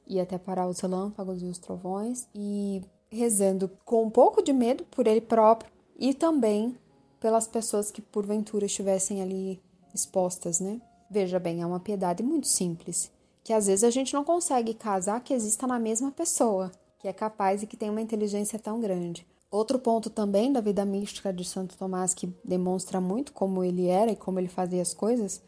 e 0.07 0.21
até 0.21 0.37
parar 0.37 0.69
os 0.69 0.79
relâmpagos 0.79 1.43
e 1.43 1.45
os 1.45 1.57
trovões. 1.57 2.29
E 2.33 2.81
rezando 3.11 3.69
com 3.83 4.05
um 4.05 4.09
pouco 4.09 4.41
de 4.41 4.53
medo 4.53 4.85
por 4.85 5.05
ele 5.05 5.19
próprio, 5.19 5.69
e 5.97 6.13
também 6.13 6.77
pelas 7.19 7.45
pessoas 7.45 7.91
que 7.91 8.01
porventura 8.01 8.65
estivessem 8.65 9.21
ali 9.21 9.61
expostas, 9.93 10.61
né? 10.61 10.79
Veja 11.09 11.39
bem, 11.39 11.61
é 11.61 11.65
uma 11.65 11.79
piedade 11.79 12.23
muito 12.23 12.47
simples, 12.47 13.11
que 13.43 13.51
às 13.51 13.67
vezes 13.67 13.83
a 13.83 13.89
gente 13.89 14.13
não 14.13 14.23
consegue 14.23 14.73
casar 14.73 15.21
que 15.21 15.33
exista 15.33 15.67
na 15.67 15.77
mesma 15.77 16.11
pessoa, 16.11 16.71
que 16.99 17.07
é 17.07 17.11
capaz 17.11 17.61
e 17.61 17.67
que 17.67 17.75
tem 17.75 17.89
uma 17.89 18.01
inteligência 18.01 18.57
tão 18.57 18.79
grande. 18.79 19.27
Outro 19.51 19.79
ponto 19.79 20.11
também 20.11 20.53
da 20.53 20.61
vida 20.61 20.85
mística 20.85 21.33
de 21.33 21.43
Santo 21.43 21.75
Tomás 21.75 22.13
que 22.13 22.27
demonstra 22.43 23.01
muito 23.01 23.33
como 23.33 23.63
ele 23.63 23.87
era 23.87 24.11
e 24.11 24.15
como 24.15 24.39
ele 24.39 24.47
fazia 24.47 24.81
as 24.81 24.93
coisas, 24.93 25.41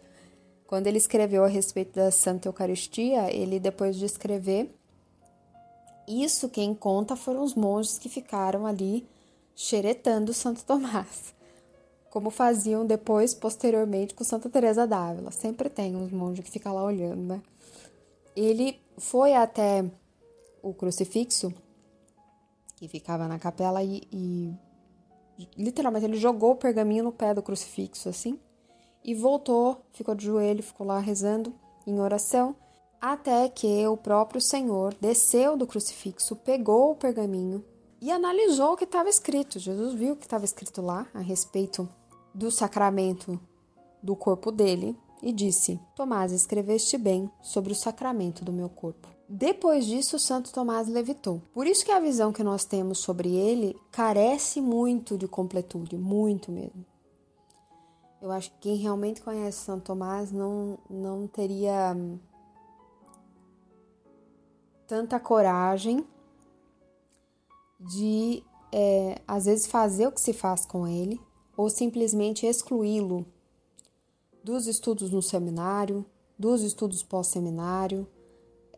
quando 0.65 0.87
ele 0.87 0.97
escreveu 0.97 1.43
a 1.43 1.47
respeito 1.47 1.95
da 1.95 2.09
Santa 2.09 2.47
Eucaristia, 2.47 3.31
ele 3.31 3.59
depois 3.59 3.95
de 3.95 4.05
escrever, 4.05 4.73
isso 6.07 6.49
quem 6.49 6.73
conta 6.73 7.15
foram 7.15 7.43
os 7.43 7.53
monges 7.53 7.99
que 7.99 8.09
ficaram 8.09 8.65
ali 8.65 9.07
xeretando 9.55 10.33
Santo 10.33 10.63
Tomás, 10.65 11.35
como 12.09 12.31
faziam 12.31 12.85
depois, 12.85 13.35
posteriormente, 13.35 14.15
com 14.15 14.23
Santa 14.23 14.49
Teresa 14.49 14.87
d'Ávila. 14.87 15.29
Sempre 15.31 15.69
tem 15.69 15.95
uns 15.95 16.11
monges 16.11 16.43
que 16.43 16.51
ficam 16.51 16.73
lá 16.73 16.83
olhando, 16.83 17.21
né? 17.21 17.41
Ele 18.35 18.79
foi 18.97 19.33
até 19.33 19.85
o 20.63 20.73
crucifixo 20.73 21.53
que 22.81 22.87
ficava 22.87 23.27
na 23.27 23.37
capela 23.37 23.83
e, 23.83 24.01
e 24.11 24.51
literalmente 25.55 26.03
ele 26.03 26.17
jogou 26.17 26.53
o 26.53 26.55
pergaminho 26.55 27.03
no 27.03 27.11
pé 27.11 27.31
do 27.31 27.43
crucifixo 27.43 28.09
assim 28.09 28.39
e 29.05 29.13
voltou, 29.13 29.85
ficou 29.93 30.15
de 30.15 30.25
joelho, 30.25 30.63
ficou 30.63 30.87
lá 30.87 30.97
rezando 30.97 31.53
em 31.85 31.99
oração, 31.99 32.55
até 32.99 33.47
que 33.49 33.85
o 33.85 33.95
próprio 33.95 34.41
Senhor 34.41 34.95
desceu 34.99 35.55
do 35.55 35.67
crucifixo, 35.67 36.35
pegou 36.35 36.91
o 36.91 36.95
pergaminho 36.95 37.63
e 38.01 38.09
analisou 38.09 38.73
o 38.73 38.77
que 38.77 38.83
estava 38.83 39.09
escrito. 39.09 39.59
Jesus 39.59 39.93
viu 39.93 40.13
o 40.13 40.17
que 40.17 40.25
estava 40.25 40.45
escrito 40.45 40.81
lá 40.81 41.07
a 41.13 41.19
respeito 41.19 41.87
do 42.33 42.49
sacramento 42.49 43.39
do 44.01 44.15
corpo 44.15 44.51
dele 44.51 44.97
e 45.21 45.31
disse: 45.31 45.79
Tomás, 45.95 46.31
escreveste 46.31 46.97
bem 46.97 47.29
sobre 47.43 47.73
o 47.73 47.75
sacramento 47.75 48.43
do 48.43 48.51
meu 48.51 48.69
corpo. 48.69 49.07
Depois 49.33 49.85
disso, 49.85 50.19
Santo 50.19 50.51
Tomás 50.51 50.89
levitou. 50.89 51.41
Por 51.53 51.65
isso 51.65 51.85
que 51.85 51.91
a 51.91 52.01
visão 52.01 52.33
que 52.33 52.43
nós 52.43 52.65
temos 52.65 52.99
sobre 52.99 53.33
ele 53.33 53.79
carece 53.89 54.59
muito 54.59 55.17
de 55.17 55.25
completude, 55.25 55.97
muito 55.97 56.51
mesmo. 56.51 56.85
Eu 58.21 58.29
acho 58.29 58.51
que 58.51 58.57
quem 58.59 58.75
realmente 58.75 59.21
conhece 59.21 59.59
Santo 59.59 59.85
Tomás 59.85 60.33
não, 60.33 60.77
não 60.89 61.27
teria 61.27 61.93
hum, 61.95 62.19
tanta 64.85 65.17
coragem 65.17 66.05
de, 67.79 68.43
é, 68.69 69.21
às 69.25 69.45
vezes, 69.45 69.65
fazer 69.65 70.07
o 70.07 70.11
que 70.11 70.19
se 70.19 70.33
faz 70.33 70.65
com 70.65 70.85
ele 70.85 71.17
ou 71.55 71.69
simplesmente 71.69 72.45
excluí-lo 72.45 73.25
dos 74.43 74.67
estudos 74.67 75.09
no 75.09 75.21
seminário, 75.21 76.05
dos 76.37 76.63
estudos 76.63 77.01
pós-seminário. 77.01 78.05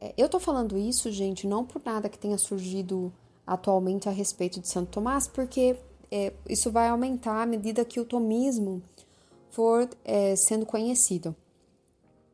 É, 0.04 0.14
eu 0.18 0.28
tô 0.28 0.38
falando 0.38 0.78
isso, 0.78 1.10
gente, 1.14 1.48
não 1.48 1.64
por 1.64 1.82
nada 1.86 2.10
que 2.10 2.20
tenha 2.20 2.38
surgido 2.38 3.14
atualmente 3.48 4.10
a 4.10 4.12
respeito 4.12 4.60
de 4.60 4.68
Santo 4.68 4.92
Tomás, 4.92 5.30
porque 5.30 5.78
é, 6.12 6.34
isso 6.50 6.70
vai 6.70 6.90
aumentar 6.90 7.42
à 7.42 7.46
medida 7.46 7.86
que 7.86 8.02
o 8.02 8.06
tomismo 8.06 8.84
for 9.50 9.90
é, 10.04 10.36
sendo 10.36 10.66
conhecido. 10.66 11.34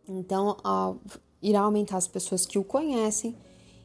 Então, 0.08 0.58
irá 1.40 1.62
aumentar 1.62 1.98
as 1.98 2.08
pessoas 2.08 2.44
que 2.44 2.58
o 2.58 2.64
conhecem 2.64 3.38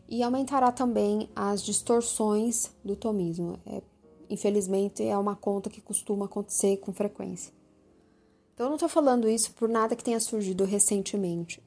e 0.08 0.22
aumentará 0.22 0.72
também 0.72 1.28
as 1.36 1.62
distorções 1.62 2.72
do 2.82 2.96
tomismo. 2.96 3.58
É, 3.66 3.82
infelizmente, 4.30 5.02
é 5.02 5.18
uma 5.18 5.36
conta 5.36 5.68
que 5.68 5.82
costuma 5.82 6.24
acontecer 6.24 6.78
com 6.78 6.90
frequência. 6.90 7.52
Então, 8.54 8.64
eu 8.64 8.70
não 8.70 8.76
estou 8.76 8.88
falando 8.88 9.28
isso 9.28 9.52
por 9.52 9.68
nada 9.68 9.94
que 9.94 10.04
tenha 10.04 10.20
surgido 10.20 10.64
recentemente. 10.64 11.62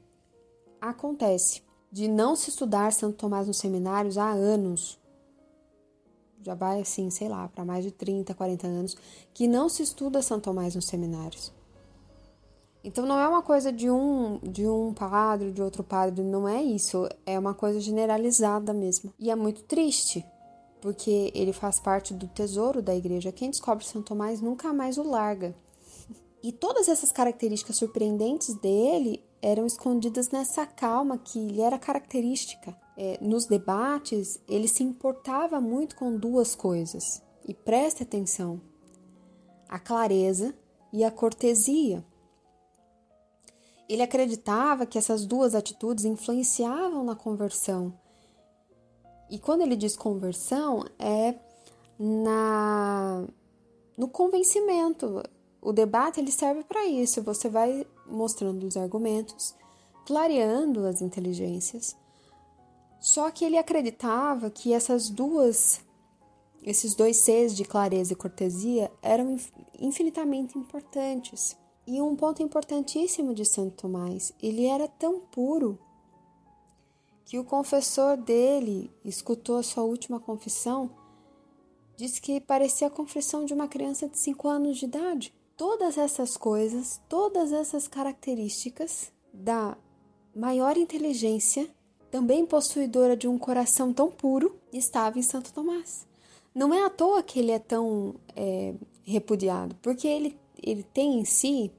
Acontece 0.80 1.67
de 1.90 2.08
não 2.08 2.36
se 2.36 2.50
estudar 2.50 2.92
Santo 2.92 3.16
Tomás 3.16 3.46
nos 3.46 3.58
seminários 3.58 4.18
há 4.18 4.30
anos. 4.30 4.98
Já 6.42 6.54
vai 6.54 6.80
assim, 6.80 7.10
sei 7.10 7.28
lá, 7.28 7.48
para 7.48 7.64
mais 7.64 7.84
de 7.84 7.90
30, 7.90 8.34
40 8.34 8.66
anos, 8.66 8.96
que 9.34 9.48
não 9.48 9.68
se 9.68 9.82
estuda 9.82 10.22
Santo 10.22 10.44
Tomás 10.44 10.74
nos 10.74 10.86
seminários. 10.86 11.52
Então 12.84 13.04
não 13.04 13.18
é 13.18 13.26
uma 13.26 13.42
coisa 13.42 13.72
de 13.72 13.90
um 13.90 14.38
de 14.38 14.66
um 14.66 14.94
padre, 14.94 15.50
de 15.50 15.60
outro 15.60 15.82
padre, 15.82 16.22
não 16.22 16.48
é 16.48 16.62
isso, 16.62 17.08
é 17.26 17.38
uma 17.38 17.52
coisa 17.52 17.80
generalizada 17.80 18.72
mesmo. 18.72 19.12
E 19.18 19.30
é 19.30 19.34
muito 19.34 19.62
triste, 19.64 20.24
porque 20.80 21.32
ele 21.34 21.52
faz 21.52 21.80
parte 21.80 22.14
do 22.14 22.28
tesouro 22.28 22.80
da 22.80 22.94
igreja. 22.94 23.32
Quem 23.32 23.50
descobre 23.50 23.84
Santo 23.84 24.06
Tomás 24.06 24.40
nunca 24.40 24.72
mais 24.72 24.96
o 24.96 25.02
larga. 25.02 25.54
E 26.42 26.52
todas 26.52 26.88
essas 26.88 27.10
características 27.10 27.76
surpreendentes 27.76 28.54
dele 28.54 29.22
eram 29.40 29.66
escondidas 29.66 30.30
nessa 30.30 30.66
calma 30.66 31.18
que 31.18 31.38
lhe 31.38 31.60
era 31.60 31.78
característica. 31.78 32.76
É, 32.96 33.18
nos 33.20 33.46
debates, 33.46 34.40
ele 34.48 34.66
se 34.66 34.82
importava 34.82 35.60
muito 35.60 35.94
com 35.94 36.16
duas 36.16 36.54
coisas, 36.54 37.22
e 37.46 37.54
preste 37.54 38.02
atenção: 38.02 38.60
a 39.68 39.78
clareza 39.78 40.54
e 40.92 41.04
a 41.04 41.10
cortesia. 41.10 42.04
Ele 43.88 44.02
acreditava 44.02 44.84
que 44.84 44.98
essas 44.98 45.24
duas 45.24 45.54
atitudes 45.54 46.04
influenciavam 46.04 47.02
na 47.04 47.16
conversão. 47.16 47.94
E 49.30 49.38
quando 49.38 49.62
ele 49.62 49.76
diz 49.76 49.96
conversão, 49.96 50.84
é 50.98 51.34
na 51.98 53.26
no 53.96 54.08
convencimento. 54.08 55.22
O 55.60 55.72
debate 55.72 56.20
ele 56.20 56.30
serve 56.30 56.62
para 56.64 56.86
isso. 56.86 57.22
Você 57.22 57.48
vai 57.48 57.86
mostrando 58.06 58.66
os 58.66 58.76
argumentos, 58.76 59.54
clareando 60.06 60.86
as 60.86 61.02
inteligências. 61.02 61.96
Só 63.00 63.30
que 63.30 63.44
ele 63.44 63.58
acreditava 63.58 64.50
que 64.50 64.72
essas 64.72 65.08
duas 65.08 65.80
esses 66.62 66.94
dois 66.94 67.16
Cs 67.18 67.56
de 67.56 67.64
clareza 67.64 68.12
e 68.12 68.16
cortesia 68.16 68.90
eram 69.00 69.36
infinitamente 69.78 70.58
importantes. 70.58 71.56
E 71.86 72.02
um 72.02 72.14
ponto 72.14 72.42
importantíssimo 72.42 73.32
de 73.32 73.44
Santo 73.44 73.76
Tomás, 73.76 74.32
ele 74.42 74.66
era 74.66 74.86
tão 74.86 75.20
puro 75.20 75.78
que 77.24 77.38
o 77.38 77.44
confessor 77.44 78.16
dele 78.16 78.90
escutou 79.04 79.56
a 79.56 79.62
sua 79.62 79.84
última 79.84 80.18
confissão, 80.18 80.90
disse 81.96 82.20
que 82.20 82.40
parecia 82.40 82.88
a 82.88 82.90
confissão 82.90 83.44
de 83.44 83.54
uma 83.54 83.68
criança 83.68 84.08
de 84.08 84.18
5 84.18 84.48
anos 84.48 84.78
de 84.78 84.84
idade. 84.84 85.37
Todas 85.58 85.98
essas 85.98 86.36
coisas, 86.36 87.00
todas 87.08 87.52
essas 87.52 87.88
características 87.88 89.12
da 89.34 89.76
maior 90.32 90.76
inteligência, 90.76 91.68
também 92.12 92.46
possuidora 92.46 93.16
de 93.16 93.26
um 93.26 93.36
coração 93.36 93.92
tão 93.92 94.08
puro, 94.08 94.56
estava 94.72 95.18
em 95.18 95.22
Santo 95.22 95.52
Tomás. 95.52 96.06
Não 96.54 96.72
é 96.72 96.84
à 96.84 96.88
toa 96.88 97.24
que 97.24 97.40
ele 97.40 97.50
é 97.50 97.58
tão 97.58 98.14
é, 98.36 98.72
repudiado, 99.02 99.74
porque 99.82 100.06
ele, 100.06 100.38
ele 100.62 100.84
tem 100.84 101.18
em 101.18 101.24
si 101.24 101.72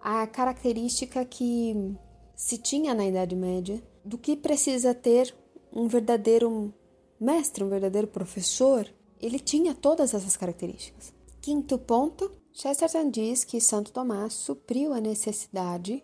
a 0.00 0.24
característica 0.28 1.24
que 1.24 1.92
se 2.36 2.56
tinha 2.56 2.94
na 2.94 3.04
Idade 3.04 3.34
Média 3.34 3.82
do 4.04 4.16
que 4.16 4.36
precisa 4.36 4.94
ter 4.94 5.34
um 5.72 5.88
verdadeiro 5.88 6.72
mestre, 7.18 7.64
um 7.64 7.68
verdadeiro 7.68 8.06
professor. 8.06 8.88
Ele 9.20 9.40
tinha 9.40 9.74
todas 9.74 10.14
essas 10.14 10.36
características. 10.36 11.12
Quinto 11.40 11.78
ponto, 11.78 12.30
Chesterton 12.58 13.10
diz 13.10 13.44
que 13.44 13.60
Santo 13.60 13.92
Tomás 13.92 14.32
supriu 14.32 14.94
a 14.94 14.98
necessidade 14.98 16.02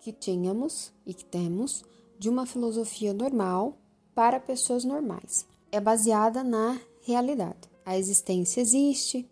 que 0.00 0.10
tínhamos 0.10 0.90
e 1.04 1.12
que 1.12 1.22
temos 1.22 1.84
de 2.18 2.30
uma 2.30 2.46
filosofia 2.46 3.12
normal 3.12 3.76
para 4.14 4.40
pessoas 4.40 4.84
normais. 4.84 5.46
É 5.70 5.78
baseada 5.78 6.42
na 6.42 6.80
realidade. 7.02 7.68
A 7.84 7.98
existência 7.98 8.62
existe, 8.62 9.28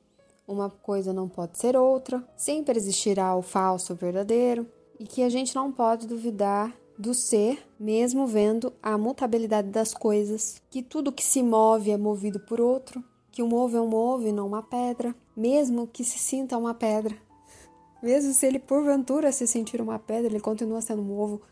uma 0.46 0.68
coisa 0.68 1.14
não 1.14 1.30
pode 1.30 1.56
ser 1.56 1.78
outra, 1.78 2.22
sempre 2.37 2.76
existirá 2.76 3.35
o 3.35 3.40
falso 3.40 3.94
o 3.94 3.96
verdadeiro, 3.96 4.70
e 5.00 5.06
que 5.06 5.22
a 5.22 5.30
gente 5.30 5.54
não 5.54 5.72
pode 5.72 6.06
duvidar 6.06 6.76
do 6.98 7.14
ser, 7.14 7.66
mesmo 7.80 8.26
vendo 8.26 8.70
a 8.82 8.98
mutabilidade 8.98 9.70
das 9.70 9.94
coisas, 9.94 10.61
que 10.68 10.82
tudo 10.82 11.11
que 11.11 11.24
se 11.24 11.42
move 11.42 11.90
é 11.90 11.96
movido 11.96 12.38
por 12.40 12.61
outro, 12.61 13.02
que 13.32 13.42
um 13.42 13.54
ovo 13.54 13.78
é 13.78 13.80
um 13.80 13.94
ovo 13.94 14.28
e 14.28 14.32
não 14.32 14.46
uma 14.46 14.62
pedra, 14.62 15.14
mesmo 15.37 15.87
que 15.87 16.05
se 16.05 16.18
sinta 16.18 16.57
uma 16.57 16.75
pedra. 16.75 17.16
Mesmo 18.03 18.33
se 18.33 18.46
ele 18.46 18.59
porventura 18.59 19.33
se 19.33 19.46
sentir 19.46 19.81
uma 19.81 19.99
pedra, 19.99 20.27
ele 20.31 20.40
continua 20.40 20.81
sendo 20.81 21.03
um 21.03 21.18
ovo. 21.18 21.42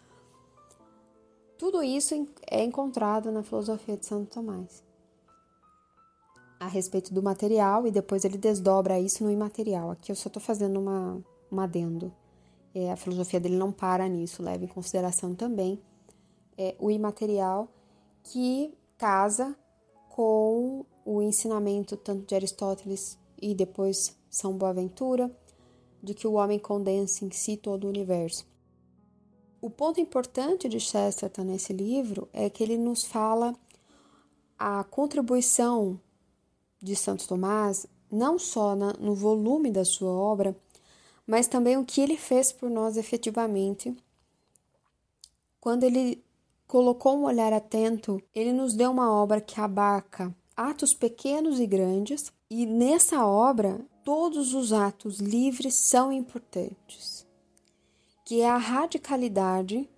Tudo 1.58 1.82
isso 1.82 2.14
é 2.50 2.62
encontrado 2.62 3.30
na 3.30 3.42
filosofia 3.42 3.96
de 3.96 4.06
Santo 4.06 4.30
Tomás 4.30 4.82
a 6.64 6.66
respeito 6.66 7.12
do 7.12 7.22
material 7.22 7.86
e 7.86 7.90
depois 7.90 8.24
ele 8.24 8.38
desdobra 8.38 8.98
isso 8.98 9.22
no 9.22 9.30
imaterial. 9.30 9.90
Aqui 9.90 10.10
eu 10.10 10.16
só 10.16 10.28
estou 10.28 10.42
fazendo 10.42 10.80
uma, 10.80 11.22
um 11.52 11.60
adendo. 11.60 12.12
É, 12.74 12.90
a 12.90 12.96
filosofia 12.96 13.38
dele 13.38 13.56
não 13.56 13.70
para 13.70 14.08
nisso, 14.08 14.42
leva 14.42 14.64
em 14.64 14.68
consideração 14.68 15.34
também 15.34 15.80
é, 16.58 16.74
o 16.78 16.90
imaterial 16.90 17.68
que 18.24 18.72
casa 18.96 19.54
com 20.08 20.84
o 21.04 21.22
ensinamento 21.22 21.96
tanto 21.96 22.26
de 22.26 22.34
Aristóteles 22.34 23.18
e 23.44 23.54
depois 23.54 24.16
São 24.30 24.56
Boaventura, 24.56 25.30
de 26.02 26.14
que 26.14 26.26
o 26.26 26.32
homem 26.32 26.58
condensa 26.58 27.26
em 27.26 27.30
si 27.30 27.58
todo 27.58 27.84
o 27.84 27.88
universo. 27.88 28.46
O 29.60 29.68
ponto 29.68 30.00
importante 30.00 30.66
de 30.66 30.80
Chesterton 30.80 31.42
nesse 31.42 31.72
livro 31.72 32.26
é 32.32 32.48
que 32.48 32.62
ele 32.62 32.78
nos 32.78 33.04
fala 33.04 33.54
a 34.58 34.82
contribuição 34.84 36.00
de 36.80 36.96
Santo 36.96 37.28
Tomás, 37.28 37.86
não 38.10 38.38
só 38.38 38.74
na, 38.74 38.94
no 38.94 39.14
volume 39.14 39.70
da 39.70 39.84
sua 39.84 40.10
obra, 40.10 40.56
mas 41.26 41.46
também 41.46 41.76
o 41.76 41.84
que 41.84 42.00
ele 42.00 42.16
fez 42.16 42.50
por 42.50 42.70
nós 42.70 42.96
efetivamente. 42.96 43.94
Quando 45.60 45.84
ele 45.84 46.24
colocou 46.66 47.18
um 47.18 47.24
olhar 47.24 47.52
atento, 47.52 48.22
ele 48.34 48.52
nos 48.52 48.74
deu 48.74 48.90
uma 48.90 49.12
obra 49.12 49.40
que 49.40 49.60
abarca 49.60 50.34
atos 50.56 50.94
pequenos 50.94 51.58
e 51.58 51.66
grandes, 51.66 52.32
e 52.56 52.66
nessa 52.66 53.26
obra 53.26 53.84
todos 54.04 54.54
os 54.54 54.72
atos 54.72 55.18
livres 55.18 55.74
são 55.74 56.12
importantes, 56.12 57.26
que 58.24 58.42
é 58.42 58.48
a 58.48 58.56
radicalidade 58.56 59.90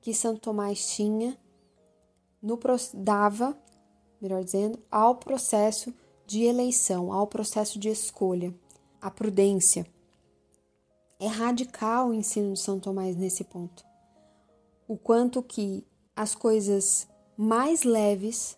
que 0.00 0.14
Santo 0.14 0.40
Tomás 0.40 0.94
tinha 0.94 1.36
no 2.40 2.56
dava, 2.94 3.58
melhor 4.20 4.44
dizendo, 4.44 4.78
ao 4.88 5.16
processo 5.16 5.92
de 6.28 6.44
eleição, 6.44 7.12
ao 7.12 7.26
processo 7.26 7.76
de 7.76 7.88
escolha, 7.88 8.54
a 9.00 9.10
prudência. 9.10 9.84
É 11.18 11.26
radical 11.26 12.10
o 12.10 12.14
ensino 12.14 12.52
de 12.52 12.60
São 12.60 12.78
Tomás 12.78 13.16
nesse 13.16 13.42
ponto. 13.42 13.84
O 14.86 14.96
quanto 14.96 15.42
que 15.42 15.84
as 16.14 16.36
coisas 16.36 17.08
mais 17.36 17.82
leves, 17.82 18.56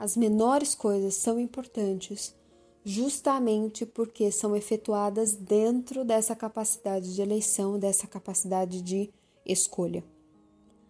as 0.00 0.16
menores 0.16 0.74
coisas 0.74 1.16
são 1.16 1.38
importantes, 1.38 2.34
justamente 2.82 3.84
porque 3.84 4.32
são 4.32 4.56
efetuadas 4.56 5.34
dentro 5.34 6.06
dessa 6.06 6.34
capacidade 6.34 7.14
de 7.14 7.20
eleição, 7.20 7.78
dessa 7.78 8.06
capacidade 8.06 8.80
de 8.80 9.10
escolha. 9.44 10.02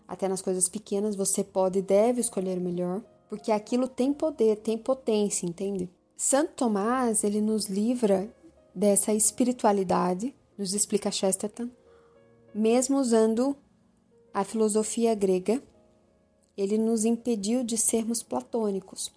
Até 0.07 0.29
nas 0.29 0.41
coisas 0.41 0.69
pequenas 0.69 1.17
você 1.17 1.43
pode 1.43 1.81
e 1.81 1.83
deve 1.83 2.21
escolher 2.21 2.61
melhor, 2.61 3.03
porque 3.29 3.51
aquilo 3.51 3.89
tem 3.89 4.13
poder, 4.13 4.59
tem 4.59 4.79
potência, 4.79 5.45
entende? 5.45 5.91
Santo 6.17 6.53
Tomás, 6.55 7.25
ele 7.25 7.41
nos 7.41 7.67
livra 7.67 8.33
dessa 8.73 9.13
espiritualidade, 9.13 10.33
nos 10.57 10.73
explica 10.73 11.11
Chesterton, 11.11 11.69
mesmo 12.55 13.01
usando 13.01 13.57
a 14.33 14.45
filosofia 14.45 15.17
grega, 15.17 15.61
ele 16.57 16.77
nos 16.79 17.05
impediu 17.05 17.65
de 17.65 17.77
sermos 17.77 18.23
platônicos. 18.23 19.13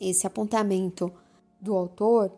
Esse 0.00 0.26
apontamento 0.26 1.12
do 1.60 1.76
autor 1.76 2.32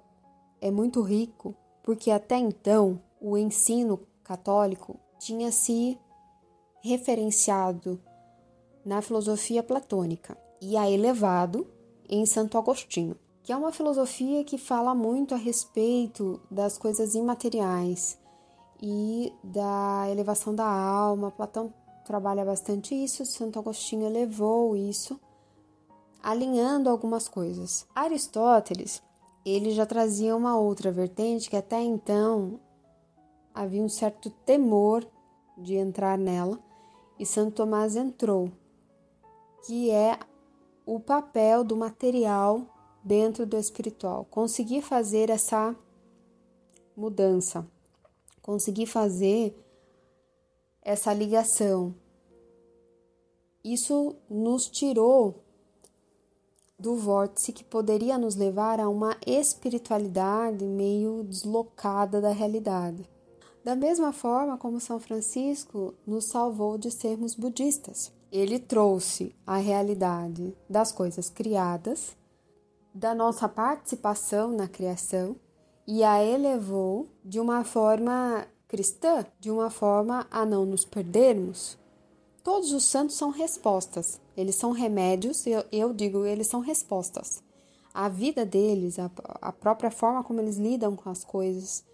é 0.61 0.71
muito 0.71 1.03
rico, 1.03 1.55
porque 1.83 2.11
até 2.11 2.37
então 2.37 3.01
o 3.21 3.37
ensino 3.37 4.01
católico 4.23 4.99
tinha 5.19 5.51
se 5.51 5.99
referenciado 6.83 8.01
na 8.85 9.01
filosofia 9.01 9.63
platônica 9.63 10.37
e 10.61 10.77
a 10.77 10.91
elevado 10.91 11.67
em 12.09 12.27
Santo 12.27 12.59
Agostinho, 12.59 13.17
que 13.43 13.53
é 13.53 13.57
uma 13.57 13.73
filosofia 13.73 14.45
que 14.45 14.59
fala 14.59 14.95
muito 14.95 15.35
a 15.35 15.39
respeito 15.39 16.41
das 16.51 16.77
coisas 16.77 17.15
imateriais 17.15 18.19
e 18.83 19.33
da 19.43 20.07
elevação 20.11 20.55
da 20.55 20.67
alma. 20.67 21.31
Platão 21.31 21.73
trabalha 22.05 22.45
bastante 22.45 22.95
isso, 22.95 23.25
Santo 23.25 23.59
Agostinho 23.59 24.07
elevou 24.07 24.77
isso, 24.77 25.19
alinhando 26.23 26.89
algumas 26.89 27.29
coisas. 27.29 27.87
Aristóteles, 27.95 29.03
ele 29.45 29.71
já 29.71 29.87
trazia 29.87 30.37
uma 30.37 30.57
outra 30.59 30.93
vertente 30.93 31.51
que 31.51 31.57
até 31.57 31.81
então 31.83 32.61
havia 33.55 33.83
um 33.83 33.89
certo 33.89 34.31
temor 34.31 35.07
de 35.57 35.75
entrar 35.75 36.19
nela, 36.19 36.59
e 37.19 37.25
Santo 37.25 37.57
Tomás 37.57 37.95
entrou, 37.95 38.51
que 39.67 39.91
é 39.91 40.19
o 40.85 40.99
papel 40.99 41.63
do 41.63 41.77
material 41.77 42.67
dentro 43.03 43.47
do 43.47 43.57
espiritual. 43.57 44.27
Conseguir 44.31 44.83
fazer 44.83 45.31
essa 45.31 45.77
mudança, 46.97 47.67
conseguir 48.43 48.87
fazer 48.87 49.57
essa 50.85 51.13
ligação. 51.13 51.95
Isso 53.65 54.15
nos 54.29 54.69
tirou 54.69 55.43
do 56.79 56.97
vórtice 56.97 57.53
que 57.53 57.65
poderia 57.65 58.19
nos 58.19 58.37
levar 58.37 58.79
a 58.79 58.89
uma 58.89 59.17
espiritualidade 59.27 60.65
meio 60.67 61.25
deslocada 61.25 62.21
da 62.21 62.31
realidade. 62.31 63.09
Da 63.65 63.75
mesma 63.75 64.13
forma 64.13 64.59
como 64.59 64.79
São 64.79 65.01
Francisco 65.01 65.95
nos 66.07 66.27
salvou 66.27 66.77
de 66.77 66.91
sermos 66.91 67.35
budistas. 67.35 68.13
Ele 68.31 68.59
trouxe 68.59 69.35
a 69.47 69.57
realidade 69.57 70.55
das 70.69 70.93
coisas 70.93 71.31
criadas, 71.31 72.15
da 72.93 73.15
nossa 73.15 73.49
participação 73.49 74.53
na 74.53 74.69
criação 74.69 75.37
e 75.87 76.05
a 76.05 76.23
elevou 76.23 77.09
de 77.25 77.41
uma 77.41 77.65
forma 77.65 78.47
cristã, 78.75 79.25
de 79.39 79.53
uma 79.53 79.71
forma 79.71 80.27
a 80.33 80.45
não 80.45 80.67
nos 80.67 80.85
perdermos. 80.85 81.79
Todos 82.43 82.73
os 82.73 82.83
santos 82.83 83.17
são 83.17 83.31
respostas, 83.31 84.21
eles 84.37 84.57
são 84.57 84.73
remédios, 84.73 85.47
eu, 85.47 85.65
eu 85.71 85.93
digo, 85.93 86.27
eles 86.27 86.49
são 86.49 86.59
respostas. 86.59 87.41
A 87.95 88.09
vida 88.09 88.45
deles, 88.45 88.99
a, 88.99 89.09
a 89.41 89.53
própria 89.53 89.93
forma 89.93 90.25
como 90.25 90.41
eles 90.41 90.57
lidam 90.57 90.97
com 90.97 91.09
as 91.09 91.23
coisas, 91.23 91.85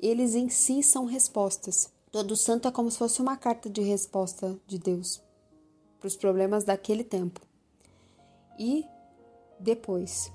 eles 0.00 0.36
em 0.36 0.48
si 0.48 0.80
são 0.80 1.06
respostas. 1.06 1.92
Todo 2.12 2.36
santo 2.36 2.68
é 2.68 2.70
como 2.70 2.88
se 2.88 2.98
fosse 2.98 3.20
uma 3.20 3.36
carta 3.36 3.68
de 3.68 3.82
resposta 3.82 4.56
de 4.64 4.78
Deus 4.78 5.20
para 5.98 6.06
os 6.06 6.16
problemas 6.16 6.62
daquele 6.62 7.02
tempo. 7.02 7.40
E 8.56 8.86
depois, 9.58 10.32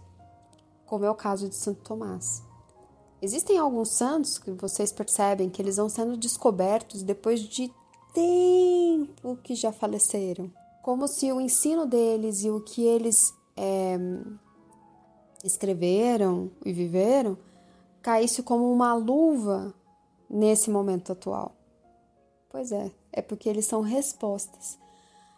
como 0.86 1.06
é 1.06 1.10
o 1.10 1.16
caso 1.16 1.48
de 1.48 1.56
Santo 1.56 1.82
Tomás. 1.82 2.44
Existem 3.24 3.58
alguns 3.58 3.92
santos 3.92 4.38
que 4.38 4.52
vocês 4.52 4.92
percebem 4.92 5.50
que 5.50 5.62
eles 5.62 5.78
vão 5.78 5.88
sendo 5.88 6.18
descobertos 6.18 7.02
depois 7.02 7.40
de 7.40 7.72
tempo 8.14 9.38
que 9.38 9.56
já 9.56 9.72
faleceram. 9.72 10.52
Como 10.82 11.08
se 11.08 11.32
o 11.32 11.40
ensino 11.40 11.86
deles 11.86 12.44
e 12.44 12.50
o 12.50 12.60
que 12.60 12.84
eles 12.84 13.16
é, 13.56 13.98
escreveram 15.42 16.52
e 16.66 16.74
viveram 16.74 17.38
caísse 18.02 18.44
como 18.44 18.70
uma 18.70 18.94
luva 18.94 19.74
nesse 20.30 20.70
momento 20.70 21.14
atual. 21.14 21.56
Pois 22.50 22.74
é, 22.74 22.92
é 23.10 23.22
porque 23.22 23.48
eles 23.48 23.66
são 23.66 23.80
respostas, 23.80 24.78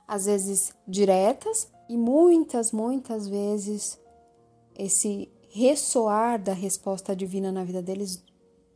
às 0.08 0.26
vezes 0.26 0.74
diretas 0.88 1.72
e 1.88 1.96
muitas, 1.96 2.72
muitas 2.72 3.28
vezes 3.28 4.00
esse 4.76 5.30
ressoar 5.58 6.38
da 6.38 6.52
resposta 6.52 7.16
divina 7.16 7.50
na 7.50 7.64
vida 7.64 7.82
deles 7.82 8.22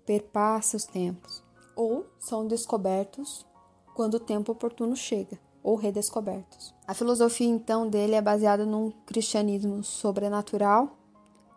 perpassa 0.06 0.78
os 0.78 0.86
tempos, 0.86 1.44
ou 1.76 2.06
são 2.18 2.48
descobertos 2.48 3.46
quando 3.94 4.14
o 4.14 4.20
tempo 4.20 4.54
oportuno 4.54 4.96
chega, 4.96 5.38
ou 5.62 5.76
redescobertos. 5.76 6.74
A 6.88 6.94
filosofia 6.94 7.50
então 7.50 7.90
dele 7.90 8.16
é 8.16 8.22
baseada 8.22 8.66
num 8.66 8.92
cristianismo 9.06 9.84
sobrenatural 9.84 10.98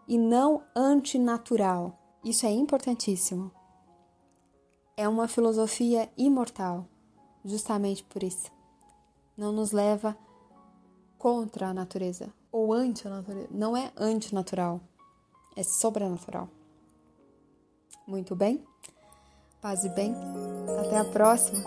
e 0.08 0.18
não 0.18 0.64
antinatural. 0.74 1.96
Isso 2.24 2.44
é 2.44 2.50
importantíssimo. 2.50 3.52
É 4.96 5.08
uma 5.08 5.28
filosofia 5.28 6.10
imortal, 6.18 6.84
justamente 7.44 8.02
por 8.02 8.24
isso. 8.24 8.50
Não 9.36 9.52
nos 9.52 9.70
leva 9.70 10.18
contra 11.16 11.68
a 11.68 11.74
natureza 11.74 12.34
ou 12.50 12.72
anti 12.72 13.06
a 13.06 13.10
natureza. 13.10 13.48
Não 13.52 13.76
é 13.76 13.92
antinatural, 13.96 14.80
é 15.56 15.62
sobrenatural. 15.62 16.48
Muito 18.06 18.34
bem? 18.34 18.64
Paz 19.60 19.84
e 19.84 19.88
bem. 19.90 20.14
Até 20.80 20.98
a 20.98 21.04
próxima. 21.04 21.62